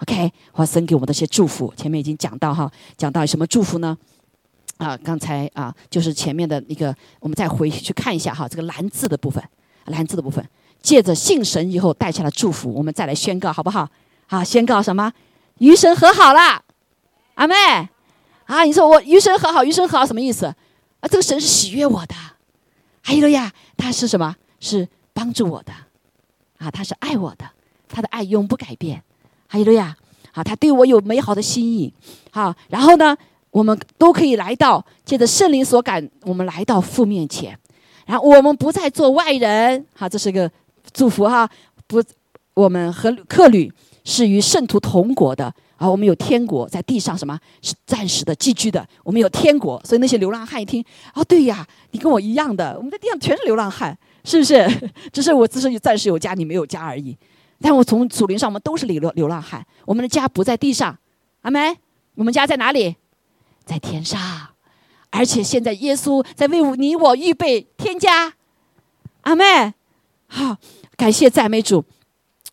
[0.00, 3.94] OK，或神给我们的一些祝福，前面已经讲到哈，讲到什么祝福呢？
[4.78, 9.42] 啊，刚才啊，就是前面的那个，我们再回去看一下哈，这个蓝字的部分，
[9.86, 10.42] 蓝字的部分，
[10.80, 13.86] 借着信神以后带下了祝福，我们再来宣告好不好？
[14.32, 15.12] 啊，宣告什么？
[15.58, 16.64] 与神和好了，
[17.34, 17.54] 阿妹
[18.46, 20.46] 啊，你说我与神和好，与神和好什么意思？
[20.46, 20.54] 啊，
[21.02, 22.14] 这个神是喜悦我的，
[23.02, 24.34] 还有呀，他是什么？
[24.58, 25.72] 是帮助我的。
[26.56, 27.44] 啊，他是爱我的，
[27.88, 29.02] 他的爱永不改变。
[29.48, 29.94] 哈利路亚！
[30.32, 31.92] 好，他对我有美好的心意。
[32.30, 33.14] 好，然后呢，
[33.50, 37.58] 我们都可以来到，借着圣灵所感，我们来到父面前。
[38.06, 39.84] 然后我们不再做外人。
[39.94, 40.50] 好，这是一个
[40.90, 41.46] 祝福哈。
[41.86, 42.02] 不，
[42.54, 43.70] 我们和客旅
[44.04, 45.52] 是与圣徒同国的。
[45.76, 48.86] 啊，我们有天国在地上，什么是暂时的寄居的？
[49.02, 50.84] 我们有天国，所以那些流浪汉一听，
[51.14, 53.96] 哦，对呀，你跟我一样的，我们在地上全是流浪汉。
[54.24, 54.64] 是不是？
[55.12, 57.16] 只是我只是暂时有家，你没有家而已。
[57.60, 59.66] 但我从祖灵上，我们都是流流流浪汉。
[59.84, 60.96] 我们的家不在地上，
[61.40, 61.76] 阿门。
[62.14, 62.94] 我们家在哪里？
[63.64, 64.20] 在天上。
[65.10, 68.32] 而且现在耶稣在为你我预备天家，
[69.22, 69.74] 阿门。
[70.28, 70.56] 好，
[70.96, 71.84] 感谢赞美主，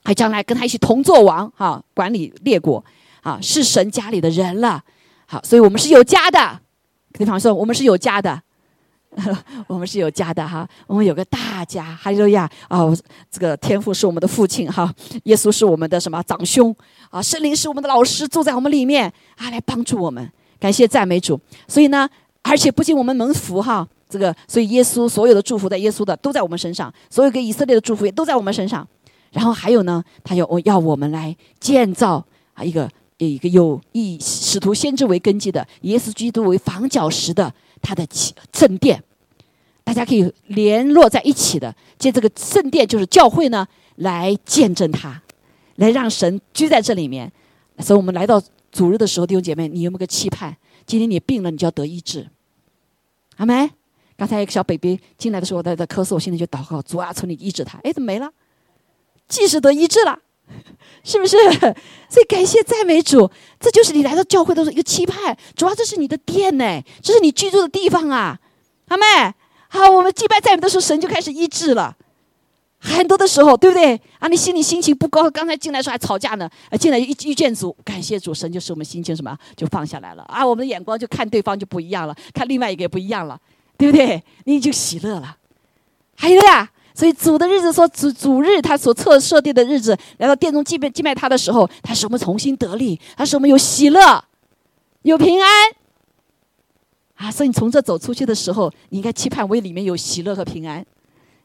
[0.10, 2.84] 还将来跟他一起同做王，哈，管理列国，
[3.22, 4.84] 啊，是神家里的人了。
[5.28, 6.60] 好，所以我们是有家的。
[7.14, 8.42] 比方说，我们是有家的。
[9.68, 12.80] 我们是有家的哈，我们有个大家，哈利路亚啊！
[13.30, 14.92] 这个天父是我们的父亲哈，
[15.26, 16.76] 耶稣是我们的什么长兄
[17.12, 17.22] 啊？
[17.22, 20.28] 圣灵是我们的老师，住在我们里面啊，来帮助我们。
[20.60, 21.40] 感谢赞美主。
[21.68, 22.10] 所以呢，
[22.42, 28.88] 而且不仅我们蒙福哈，这个所以耶稣所有的祝福在耶稣的都在我们身上，所有给以色列的祝福也都在我们身上。
[29.32, 37.54] 然后还有呢，他要我要我们来建造啊一个一个有以使徒先知为根基的耶稣基督为房角石的。
[37.82, 38.06] 他的
[38.52, 39.02] 圣殿，
[39.86, 43.66] 大家可以联络在一起的，借这个圣殿就是教会呢，
[43.96, 45.24] 来见证他，
[45.78, 47.32] 来让神居在这里面。
[47.78, 50.58] 所以我们来到主日的时候，弟兄姐妹，你有没有个期盼？
[50.86, 52.28] 今天你病了，你就要得医治。
[53.38, 53.70] 阿门。
[54.18, 57.80] 刚才一个小 baby 进来的时候，他在在咳嗽，我现在就祷告，主啊，求你医治他。
[57.84, 58.30] 哎，怎么没了？
[59.30, 60.20] 即使得医治了。
[61.02, 61.38] 是不是？
[62.10, 65.38] 所以感谢赞美主，这就是你来到教会的时候一个期盼。
[65.56, 68.38] 主要这是你的殿呢，这是你居住的地方啊，
[68.88, 69.06] 阿妹。
[69.70, 71.96] 好，我们祭拜赞美的时候，神就开始医治了。
[72.80, 74.00] 很多的时候，对不对？
[74.18, 83.40] 啊，你心里心情不高，刚才进来说还吵架呢，啊，进来一遇见主，感谢主，神就使我们心情什么就放下来了啊，我们的眼光就看对方就不一样了，看另外一个也不一样了，
[83.78, 84.24] 对不对？
[84.46, 85.38] 你就喜乐了。
[86.16, 86.72] 还有呀。
[87.00, 94.22] 所以主的日子说主主日他所测设定的日子来到殿中祭拜祭拜他的时候，他使我们重新得力，他使我们有喜乐，
[95.04, 95.48] 有平安。
[97.16, 100.86] 啊，所以你从这走出去的时候，你应该期盼为里面有喜乐和平安，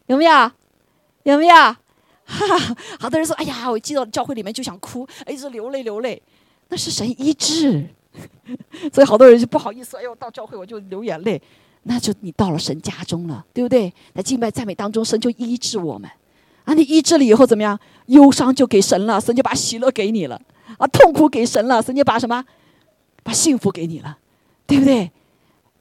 [0.07, 0.51] 有没有？
[1.23, 1.55] 有没有？
[1.55, 1.79] 哈
[2.27, 6.21] 哈，好多人说，哎呀，我进到教会里面就想哭，一直流泪流泪，
[6.69, 7.87] 那是神医治。
[8.93, 11.41] 所以好多人就不好意思，哎呦，到教会我就流眼泪。
[11.85, 13.93] 那就你到了神家中了，对不对？
[14.15, 16.11] 在敬拜赞美当中，神就医治我们。
[16.65, 17.79] 啊，你医治了以后怎么样？
[18.07, 20.41] 忧伤就给神了，神就把喜乐给你了。
[20.79, 22.45] 啊，痛苦给神了，神就把什么？
[23.23, 24.19] 把幸福给你了，
[24.67, 25.11] 对不对？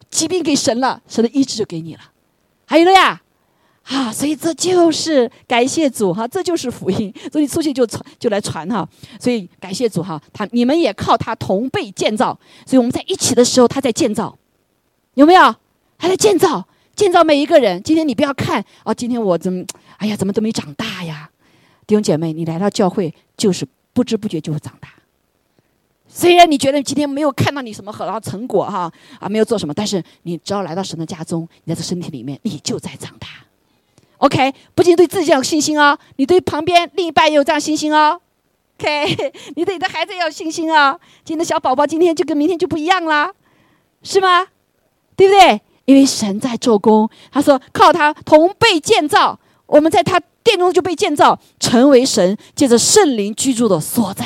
[0.09, 2.01] 疾病给神了，神的医治就给你了。
[2.65, 3.21] 还有了呀，
[3.83, 7.13] 啊，所以这就是感谢主哈，这就是福音。
[7.31, 8.87] 所以你出去就传，就来传哈。
[9.19, 12.37] 所以感谢主哈，他你们也靠他同被建造。
[12.65, 14.37] 所以我们在一起的时候，他在建造，
[15.13, 15.55] 有没有？
[15.97, 16.65] 还在建造，
[16.95, 17.81] 建造每一个人。
[17.81, 19.63] 今天你不要看哦，今天我怎么，
[19.97, 21.29] 哎呀，怎么都没长大呀？
[21.87, 24.89] 弟兄姐妹，你来到教会就是不知不觉就会长大。
[26.07, 33.27] 虽然你觉得今天没有看到你什么很好成果哈啊，没有做什么，但是你只要来到神的家中，你在这身体里面，你就在长大。
[34.17, 38.21] OK，不仅对自己要有信心哦，你对旁边另一半也有这样信心哦。
[38.79, 40.99] OK， 你对你的孩子也有信心哦。
[41.25, 43.33] 今天的小宝宝今天就跟明天就不一样啦，
[44.03, 44.47] 是吗？
[45.15, 45.61] 对不对？
[45.85, 54.25] 因为神在做工，他说靠他同被建造，我们在他殿中就被建造，成为神借着圣灵居住的所在。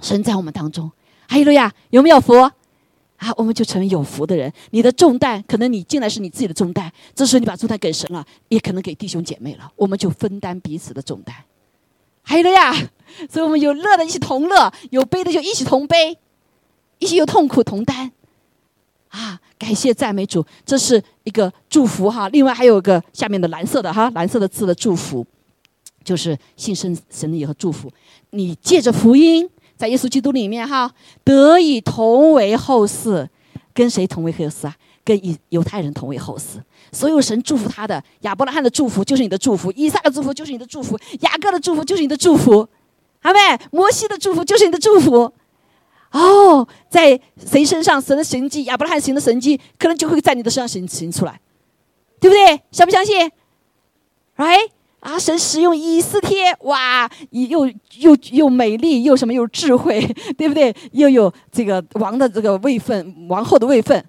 [0.00, 0.90] 神在我们当中，
[1.28, 1.72] 哈利路亚！
[1.90, 2.34] 有没有福？
[3.16, 4.52] 啊，我们就成为有福的人。
[4.70, 9.70] 你的重担，可能你进来是你自己的重担，这时候你把重担给神了，也可能给弟兄姐妹了。
[9.76, 11.34] 我们就分担彼此的重担。
[12.22, 12.74] 还有了呀，
[13.30, 16.18] 所以我们有乐的一起同乐，有悲的就一起同悲，
[16.98, 18.10] 一起有痛苦同担。
[19.14, 22.28] 啊，感谢赞美主，这是一个祝福哈。
[22.30, 25.24] 另外还有个下面的蓝色的哈，蓝色的字的祝福，
[26.02, 27.88] 就是信神神的以后祝福
[28.30, 29.48] 你，借着福音。
[29.76, 30.90] 在耶稣基督里面，哈，
[31.22, 33.26] 得以同为后嗣，
[33.72, 34.74] 跟谁同为后嗣啊？
[35.04, 36.60] 跟以犹太人同为后嗣。
[36.90, 42.66] 所有神祝福他的亚伯拉罕的祝福就是你的祝福，以撒的祝福就是你的祝福，雅各的祝福就是你的祝福，
[43.22, 43.38] 阿妹，
[43.70, 45.32] 摩西的祝福就是你的祝福。
[46.14, 51.40] 哦，在谁身上神的神迹，亚伯拉罕行的神迹，可能就会在你的身上行行出来，
[52.20, 52.62] 对不对？
[52.70, 53.28] 相不相信
[54.36, 54.68] ？Right？
[55.00, 55.18] 啊！
[55.18, 57.66] 神使用以斯帖，哇，又
[57.98, 60.00] 又又美丽，又什么又智慧，
[60.38, 60.74] 对不对？
[60.92, 64.02] 又有这个王的这个位分，王后的位分，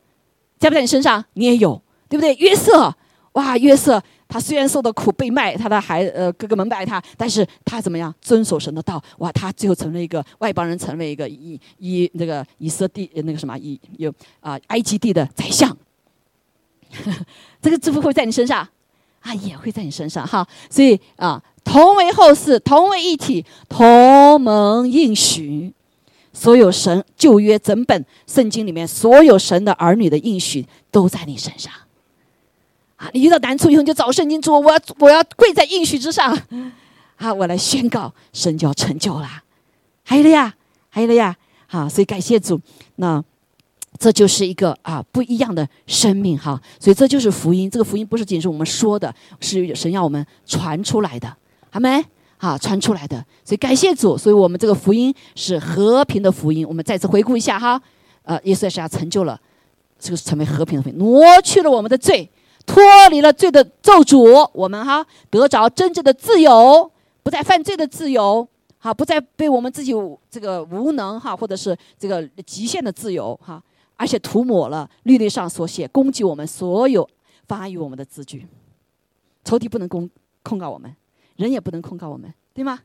[0.60, 1.26] 在不在你身上？
[1.34, 2.36] 你也有，对不对？
[2.36, 2.96] 约瑟，
[3.34, 4.02] 哇，约瑟
[4.36, 9.02] 他虽然受的苦被卖，他的孩呃哥哥们不爱他，但是他怎么样遵守神的道？
[9.20, 15.78] 哇，他最后成了一个外邦人，成为一个以以那个以色列那个什么以有啊埃及地的宰相，
[17.62, 18.68] 这个祝福会在你身上。
[19.22, 25.74] 啊，也会在你身上哈，所以啊，同为后世，同为一体，同盟应许，
[26.34, 31.72] 所有神旧约整本圣经里面所有神的儿女的应许都在你身上。
[32.96, 36.38] 啊，你遇到难处以后，你就找圣经说，我要我要跪在应许之上，
[37.18, 39.28] 啊，我来宣告神就要成就了，
[40.04, 40.54] 还有了呀，
[40.90, 41.36] 还有了呀，
[41.68, 42.60] 好，所以感谢主，
[42.98, 43.24] 那。
[43.98, 47.70] 这就是一个啊不一样的生命哈，所以这就是福音。
[47.70, 51.34] 这个福音不是仅是我们说的，是神要我们传出来的，
[51.72, 52.04] 好没？
[52.38, 53.26] 啊，传出来的。
[53.46, 56.68] 所以感谢主，所以我们这个福音是和平的福音。
[56.68, 57.82] 我们再次回顾一下哈，
[58.24, 59.40] 呃，耶稣是要成就了
[59.98, 62.30] 这个成为和平的福音，挪去了我们的罪，
[62.66, 66.92] 脱离了罪的咒诅，我们哈得着真正的自由，
[67.24, 68.48] 不再犯罪的自由，
[68.78, 69.94] 好，不再被我们自己
[70.30, 73.62] 这个无能哈，或者是这个极限的自由哈。
[73.98, 77.08] 而且涂抹了律例上所写攻击我们所有
[77.48, 78.46] 发于我们的字句，
[79.46, 80.10] 仇敌不能攻
[80.44, 80.94] 控告我们，
[81.38, 82.82] 人也不能控告我们，对吗？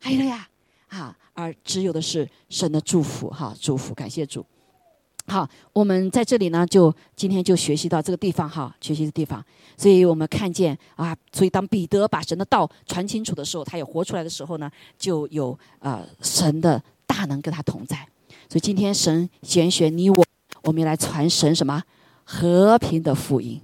[0.00, 0.46] 还有了呀，
[0.88, 4.44] 啊，而只有的是神的祝福，哈，祝福，感谢主。
[5.26, 9.44] 好，我们在这里呢，就今天就学习到这个地方，哈，学习的地方。
[9.76, 17.96] 所以我们看见啊，所以当彼得把神的道传清楚的时候，他也活出来的时候呢，就有啊神的大能跟他同在。
[18.48, 20.24] 所以今天神拣选你我。
[20.62, 21.82] 我们来传神什么
[22.24, 23.60] 和平的福音，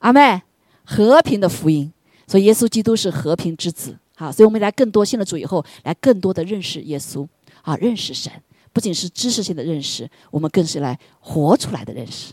[0.00, 0.42] 阿妹，
[0.84, 1.90] 和平的福音。
[2.26, 7.26] 所以耶稣基督是和平之子，好，所以我们来更多信了主以后，来更多的认识耶稣，
[7.62, 8.30] 啊，认识神，
[8.72, 12.32] 不仅是知识性的认识，我们更是来活出来的认识，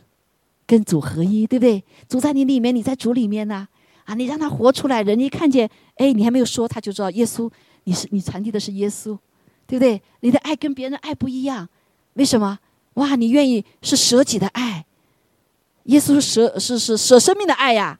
[0.65, 1.83] 跟主合一，对不对？
[2.07, 3.67] 主在你里面，你在主里面呢，
[4.05, 7.49] 啊，你让他活出来，人一看见，哎，你还没有说，他就知道耶稣，
[7.85, 9.17] 你是你传递的是耶稣，
[9.67, 10.01] 对不对？
[10.21, 11.67] 你的爱跟别人爱不一样，
[12.13, 12.59] 为什么？
[12.95, 14.85] 哇，你愿意是舍己的爱？
[15.83, 17.99] 耶稣舍是是舍生命的爱呀！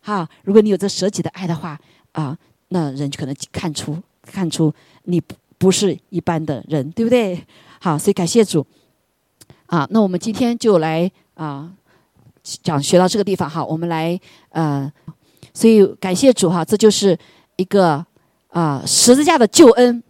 [0.00, 1.80] 好，如果你有这舍己的爱的话
[2.12, 2.36] 啊，
[2.68, 4.72] 那人就可能看出看出
[5.04, 7.44] 你不不是一般的人，对不对？
[7.84, 8.66] 好，所以感谢主
[9.66, 9.86] 啊！
[9.90, 11.70] 那我们今天就来啊
[12.62, 14.18] 讲学到这个地方哈，我们来
[14.48, 14.90] 呃，
[15.52, 17.14] 所以感谢主哈，这就是
[17.56, 18.02] 一个
[18.48, 20.02] 啊十字架的救恩，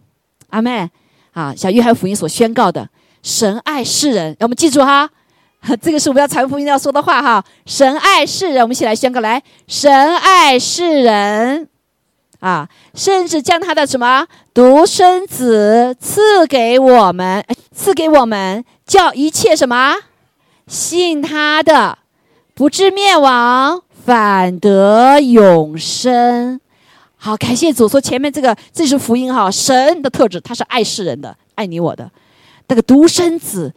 [0.51, 0.89] 阿妹
[1.33, 2.89] 啊，像约翰福音所宣告的。
[3.21, 5.09] 神爱世人，让我们记住哈，
[5.81, 7.43] 这个是我们要传福音要说的话哈。
[7.65, 11.67] 神爱世人，我们一起来宣告来：神爱世人
[12.45, 17.43] 啊，甚至将他的什么独生子赐给我们，
[17.73, 19.95] 赐给我们，叫一切什么
[20.67, 21.97] 信他的，
[22.53, 26.61] 不至灭亡，反得永生。
[27.15, 32.11] 好，感谢主说前面这个这是福音哈，神的特质，他是爱世人的，爱你我的。
[32.67, 33.73] 那个独生子，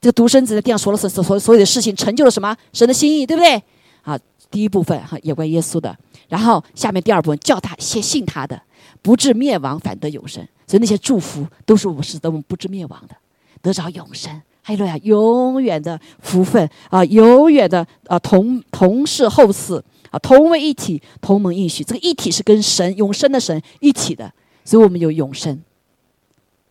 [0.00, 2.56] 这个独生子在地上说了所所所有的事情，成就了什么？
[2.72, 3.62] 神的心意，对不对？
[4.02, 4.18] 好，
[4.50, 5.96] 第一部分哈，有关耶稣的。
[6.28, 8.60] 然后下面第二部分，叫他先信他的，
[9.02, 10.46] 不至灭亡，反得永生。
[10.66, 13.16] 所以那些祝福都是我们使得我们不至灭亡的，
[13.62, 14.40] 得着永生。
[14.60, 21.82] 还有呀，永远的福分啊，永远的啊同同是后嗣啊，同为一体，同盟应许。
[21.82, 24.30] 这个一体是跟神永生的神一体的，
[24.64, 25.62] 所以我们有永生。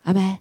[0.04, 0.38] 阿门。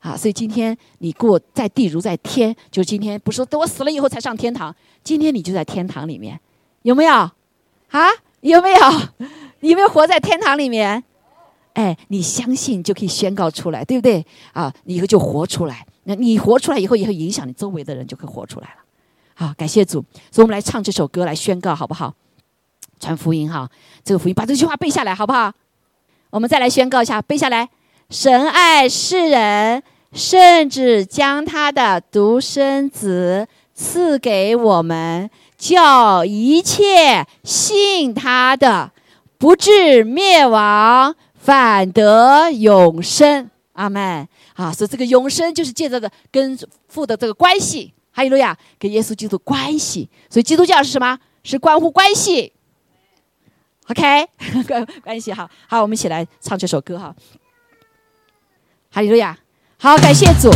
[0.00, 6.38] 啊，所以今天你过在地如在天，就今天不是等我死了以后才上天堂，今天你就在天堂里面，
[6.82, 7.12] 有没有？
[7.12, 8.08] 啊，
[8.40, 8.78] 有没有？
[9.60, 11.02] 有没有活在天堂里面？
[11.74, 14.24] 哎，你相信就可以宣告出来，对不对？
[14.52, 18.76] 啊，你以后就活出来，那你活出来以后，也会影响你周围的人，就可以活出来了。
[19.34, 22.12] 好，感谢主，所以我们来唱这首歌来宣告，好不好？
[23.00, 23.68] 传福音哈，
[24.04, 25.52] 这个福音把这句话背下来，好不好？
[26.30, 27.68] 我们再来宣告一下，背下来。
[28.10, 35.30] 神爱世人，甚至将他的独生子赐给我们，
[35.62, 38.90] 叫一切信他的
[39.38, 43.48] 不至灭亡，反得永生。
[43.74, 44.26] 阿门。
[44.54, 46.58] 啊，所以这个永生就是借着的跟
[46.88, 50.10] 父的这个关系，哈利路亚，跟耶稣基督关系。
[50.28, 51.16] 所以基督教是什么？
[51.44, 52.52] 是关乎关系。
[53.88, 54.26] OK，
[54.66, 57.14] 关 关系好，好，我们一起来唱这首歌哈。
[58.90, 59.38] 哈利路亚，
[59.78, 60.50] 好，感谢主，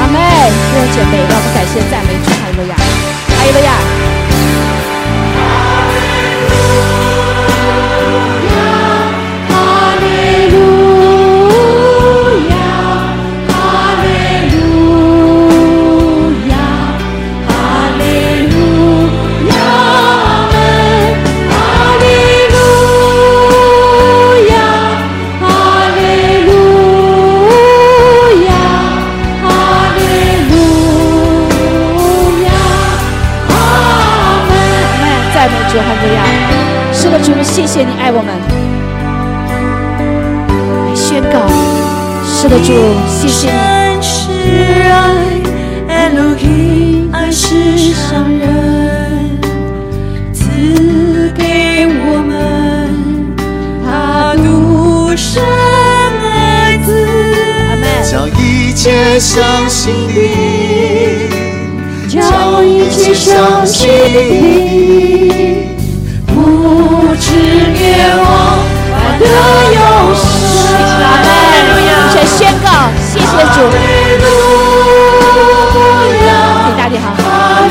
[0.00, 2.74] 阿妹，弟兄姐妹，让我们感谢赞美主，Hallelujah.
[2.74, 4.09] Hallelujah.
[35.78, 37.42] 哈利路亚，哈利路亚。
[37.42, 38.28] 谢谢你爱我们，
[40.86, 41.36] 来宣告，
[42.24, 42.72] 是的主，
[43.06, 43.52] 谢谢你。
[44.02, 44.32] 是
[45.88, 46.08] 爱
[47.12, 49.38] 爱世上人，
[50.32, 52.30] 赐给我们
[53.84, 55.42] 他独生
[56.22, 56.88] 爱子，
[58.10, 61.39] 将一切相信的，
[62.10, 65.68] 将一切相信你，
[66.26, 67.30] 不知
[67.72, 68.58] 灭亡，
[69.20, 69.24] 得
[69.72, 69.78] 永
[70.16, 70.20] 生。
[71.04, 71.78] 阿门！
[72.10, 72.66] 先宣告，
[73.12, 73.56] 谢谢主。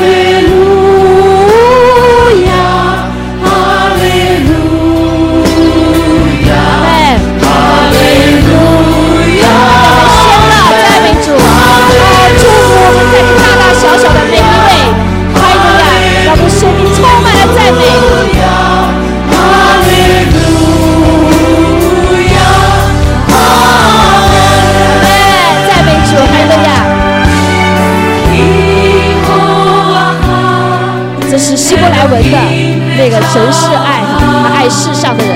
[33.10, 35.34] 神是爱，他爱世上的人，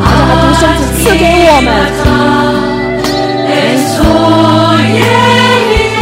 [0.00, 1.68] 而且把独生子赐给我们。
[2.00, 2.06] 阿
[5.68, 6.00] 弥陀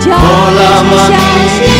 [0.00, 1.71] 佛，南无阿。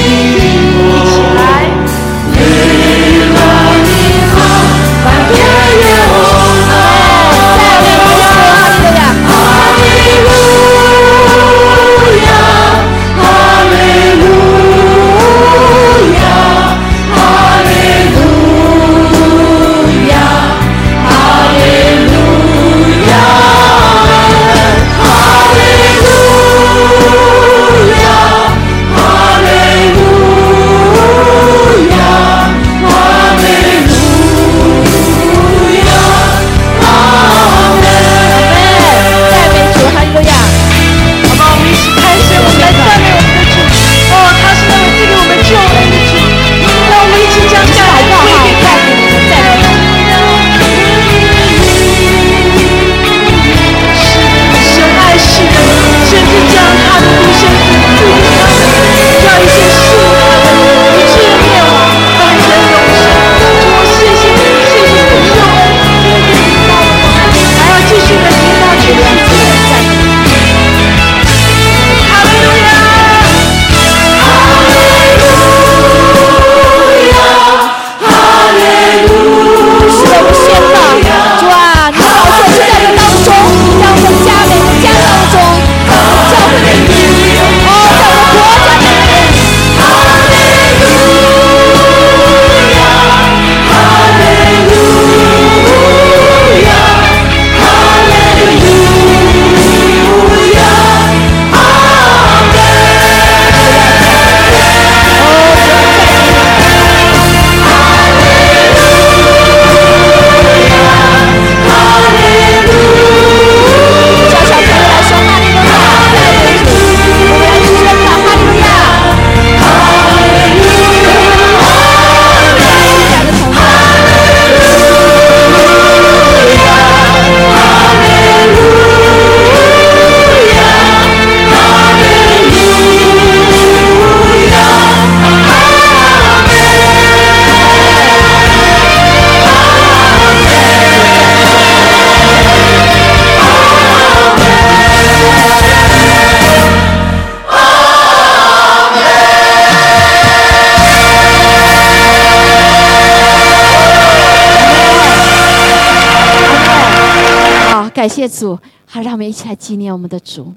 [158.03, 160.53] 感谢主，好，让我们一起来纪念我们的主。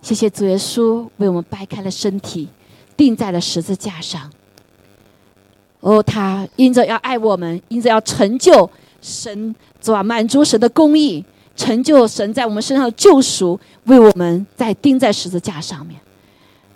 [0.00, 2.48] 谢谢主耶稣为我们掰开了身体，
[2.96, 4.30] 钉在了十字架上。
[5.80, 8.70] 哦，他因着要爱我们，因着要成就
[9.02, 10.02] 神，是吧？
[10.02, 11.22] 满足神的公义，
[11.54, 16.00] 成就神在我们身上的救赎，为我们在钉在十字架上面，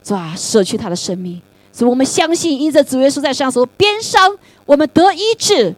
[0.04, 0.34] 是吧？
[0.36, 1.40] 舍去他的生命，
[1.72, 4.36] 所以我们相信，因着主耶稣在上所鞭伤，
[4.66, 5.72] 我们得医治；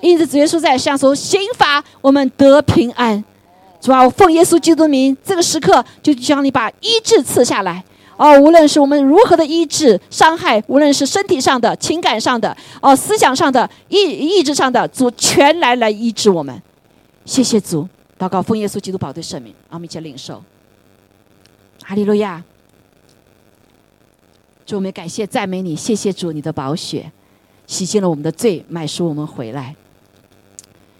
[0.00, 3.24] 因着主耶稣在上所刑罚，我们得平安。
[3.84, 7.84] 主啊，奉耶稣基督名，这个时刻就将你把医治赐下来
[8.16, 8.40] 哦。
[8.40, 16.62] 无论是我们如何的医治伤害，无论是身体上的、情感上的、哦思想上的、意意志上的，主全来来医治我们。
[17.26, 17.86] 谢谢主，
[18.18, 20.42] 祷告奉耶稣基督宝贵圣名，我们一起领受。
[21.82, 22.42] 哈利路亚！
[24.64, 27.12] 主，我们感谢赞美你，谢谢主，你的宝血
[27.66, 29.76] 洗净了我们的罪，买赎我们回来。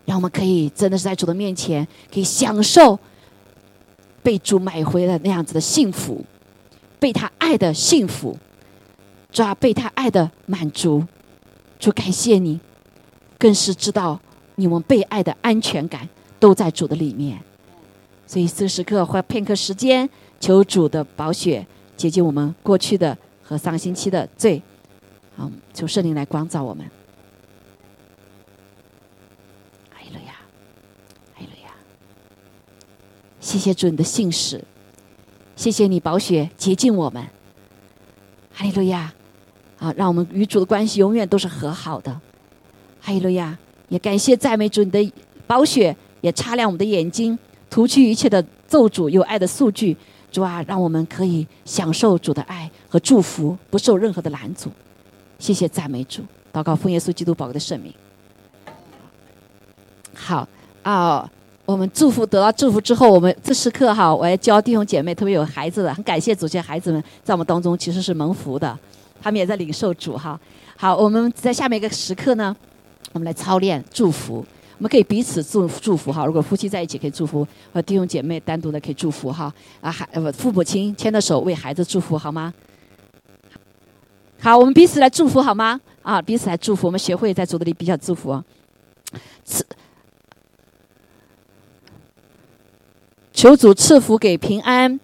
[0.04, 2.98] 让我们可以真的是在主的面前，可以享受
[4.22, 6.24] 被主买回的那样子的幸福，
[6.98, 8.38] 被他爱的幸福，
[9.32, 11.04] 主要被他爱的满足。
[11.78, 12.60] 主感谢你，
[13.38, 14.18] 更是知道
[14.54, 17.38] 你们被爱的安全感都在主的里面。
[18.26, 20.08] 所以这时刻花片刻时间，
[20.40, 24.62] 求主的宝血洁净我们过去的和上星期的罪。
[25.36, 26.84] 好，求圣灵来光照我们。
[33.44, 34.64] 谢谢主你的信使，
[35.54, 37.22] 谢谢你宝血洁净我们，
[38.50, 39.12] 哈利路亚！
[39.78, 42.10] 啊，让我们与主的关系永远都是和好的，
[43.02, 43.56] 哈利路亚！
[43.90, 45.12] 也感谢赞美主你的
[45.46, 47.38] 宝血，也擦亮我们的眼睛，
[47.68, 49.94] 除去一切的咒诅，有爱的数据，
[50.32, 54.70] 主啊，让我们可以享受主的爱和祝福，不受任何的拦阻。
[55.38, 57.92] 谢谢赞美主，祷告奉耶稣基督宝贵的圣名。
[60.14, 60.48] 好
[60.82, 61.30] 啊。
[61.66, 68.78] 我们祝福得到祝福之后，我们这时刻哈，我要教弟兄姐妹，特别有孩子的，很感谢主，这些孩子们在我们当中其实是蒙福的，
[69.22, 70.38] 他们也在领受主哈。
[70.76, 72.54] 好，我们在下面一个时刻呢，
[73.12, 74.44] 我们来操练祝福，
[74.76, 76.26] 我们可以彼此祝祝福哈。
[76.26, 79.50] 如果夫妻在一起可以祝福，和弟兄姐妹单独的可以祝福哈。
[79.80, 82.52] 啊，孩呃父母亲牵着手为孩子祝福好吗？
[84.38, 85.80] 好，我们彼此来祝福好吗？
[86.02, 88.38] 啊，彼此来祝福，我们学会在主的里比较祝福。
[93.44, 94.98] 求主赐福给平安，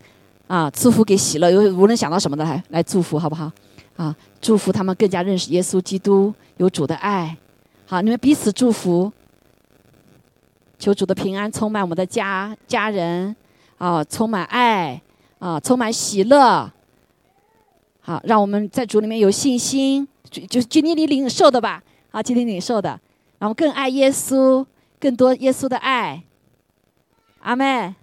[0.47, 3.53] 啊，赐福给喜乐，有无论想到什么的来来祝福，好不好？
[3.97, 7.37] 啊，祝福他们更加认识耶稣基督，有主的爱。
[7.85, 9.13] 好，你们彼此祝福，
[10.79, 13.37] 求主的平安充满我们的家家人，
[13.77, 14.99] 啊，充满爱，
[15.39, 16.73] 啊，充满喜乐。
[18.01, 22.99] 好，让我们在主里面有信心，就就今天你领受的吧，啊，今天领受的，
[23.39, 24.65] 然后更爱耶稣，
[24.99, 26.23] 更多耶稣的爱。
[27.41, 27.95] 阿妹。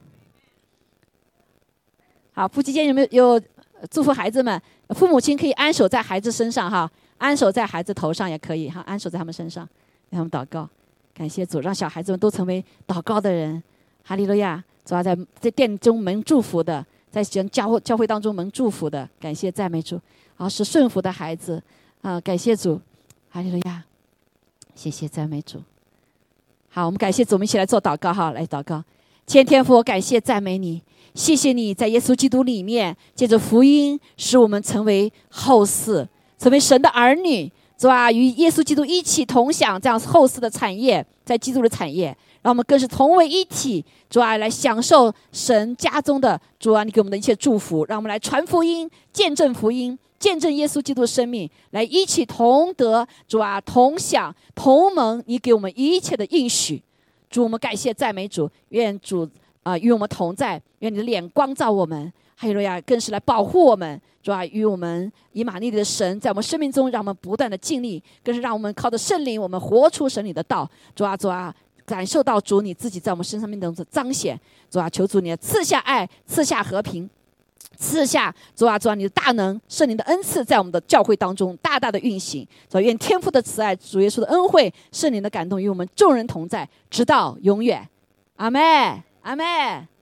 [2.37, 3.41] 好，夫妻间有没有有
[3.89, 4.61] 祝福孩子们？
[4.89, 9.67] 父母亲可以安守在孩子身上哈，安守在孩子头上也可以哈，安守在他们身上，
[10.11, 10.69] 让他们祷告，
[11.15, 13.61] 感谢主，让小孩子们都成为祷告的人。
[14.03, 14.63] 哈利路亚！
[14.85, 19.99] 主要在在殿中蒙祝福的，在教会教会当中蒙祝福的，感谢赞美主。
[20.37, 21.59] 啊，是顺服的孩子
[22.03, 22.79] 啊，感谢主。
[23.31, 23.83] 哈利路亚！
[24.75, 25.59] 谢谢赞美主。
[26.69, 28.83] 好，我们感谢主，我们一起来做祷告哈，来祷告。
[29.25, 30.83] 千天父，感谢赞美你。
[31.17, 36.07] 谢谢你在耶稣基督里面，借着福音使我们成为后世，
[36.37, 38.11] 成为神的儿女，是吧？
[38.11, 56.83] 与耶稣基督一起同享这样后世的产业，在基督的产业，让我们更是同为一体，主啊，来享受神家中的主啊，你给我们的一切祝福，让我们来传福音，见证福音，见证耶稣基督的生命，来一起同得主啊，同享同盟你给我们一切的应许。
[57.27, 59.27] 主，我们感谢赞美主，愿主。
[59.67, 71.53] 啊，与我们同在，愿你的脸光照我们，哈利路亚，更是来保护我们，主啊，与我们以马内利的神在我们生命中，让我们不断的尽力，更是让我们靠着圣灵，我们活出神里的道，主啊，主啊，
[71.85, 74.39] 感受到主你自己在我们身上面的彰显，
[74.69, 77.09] 主啊，求主你赐下爱，赐下和平，
[77.75, 87.85] 赐下主啊，主啊，你的大能，圣灵的恩赐在我们的教会当中大大的运行，主愿天父的慈爱，主耶稣的恩惠，圣灵的感动与我们众人同在，直到永远，
[88.37, 89.06] 阿门。
[89.27, 89.96] 阿妹。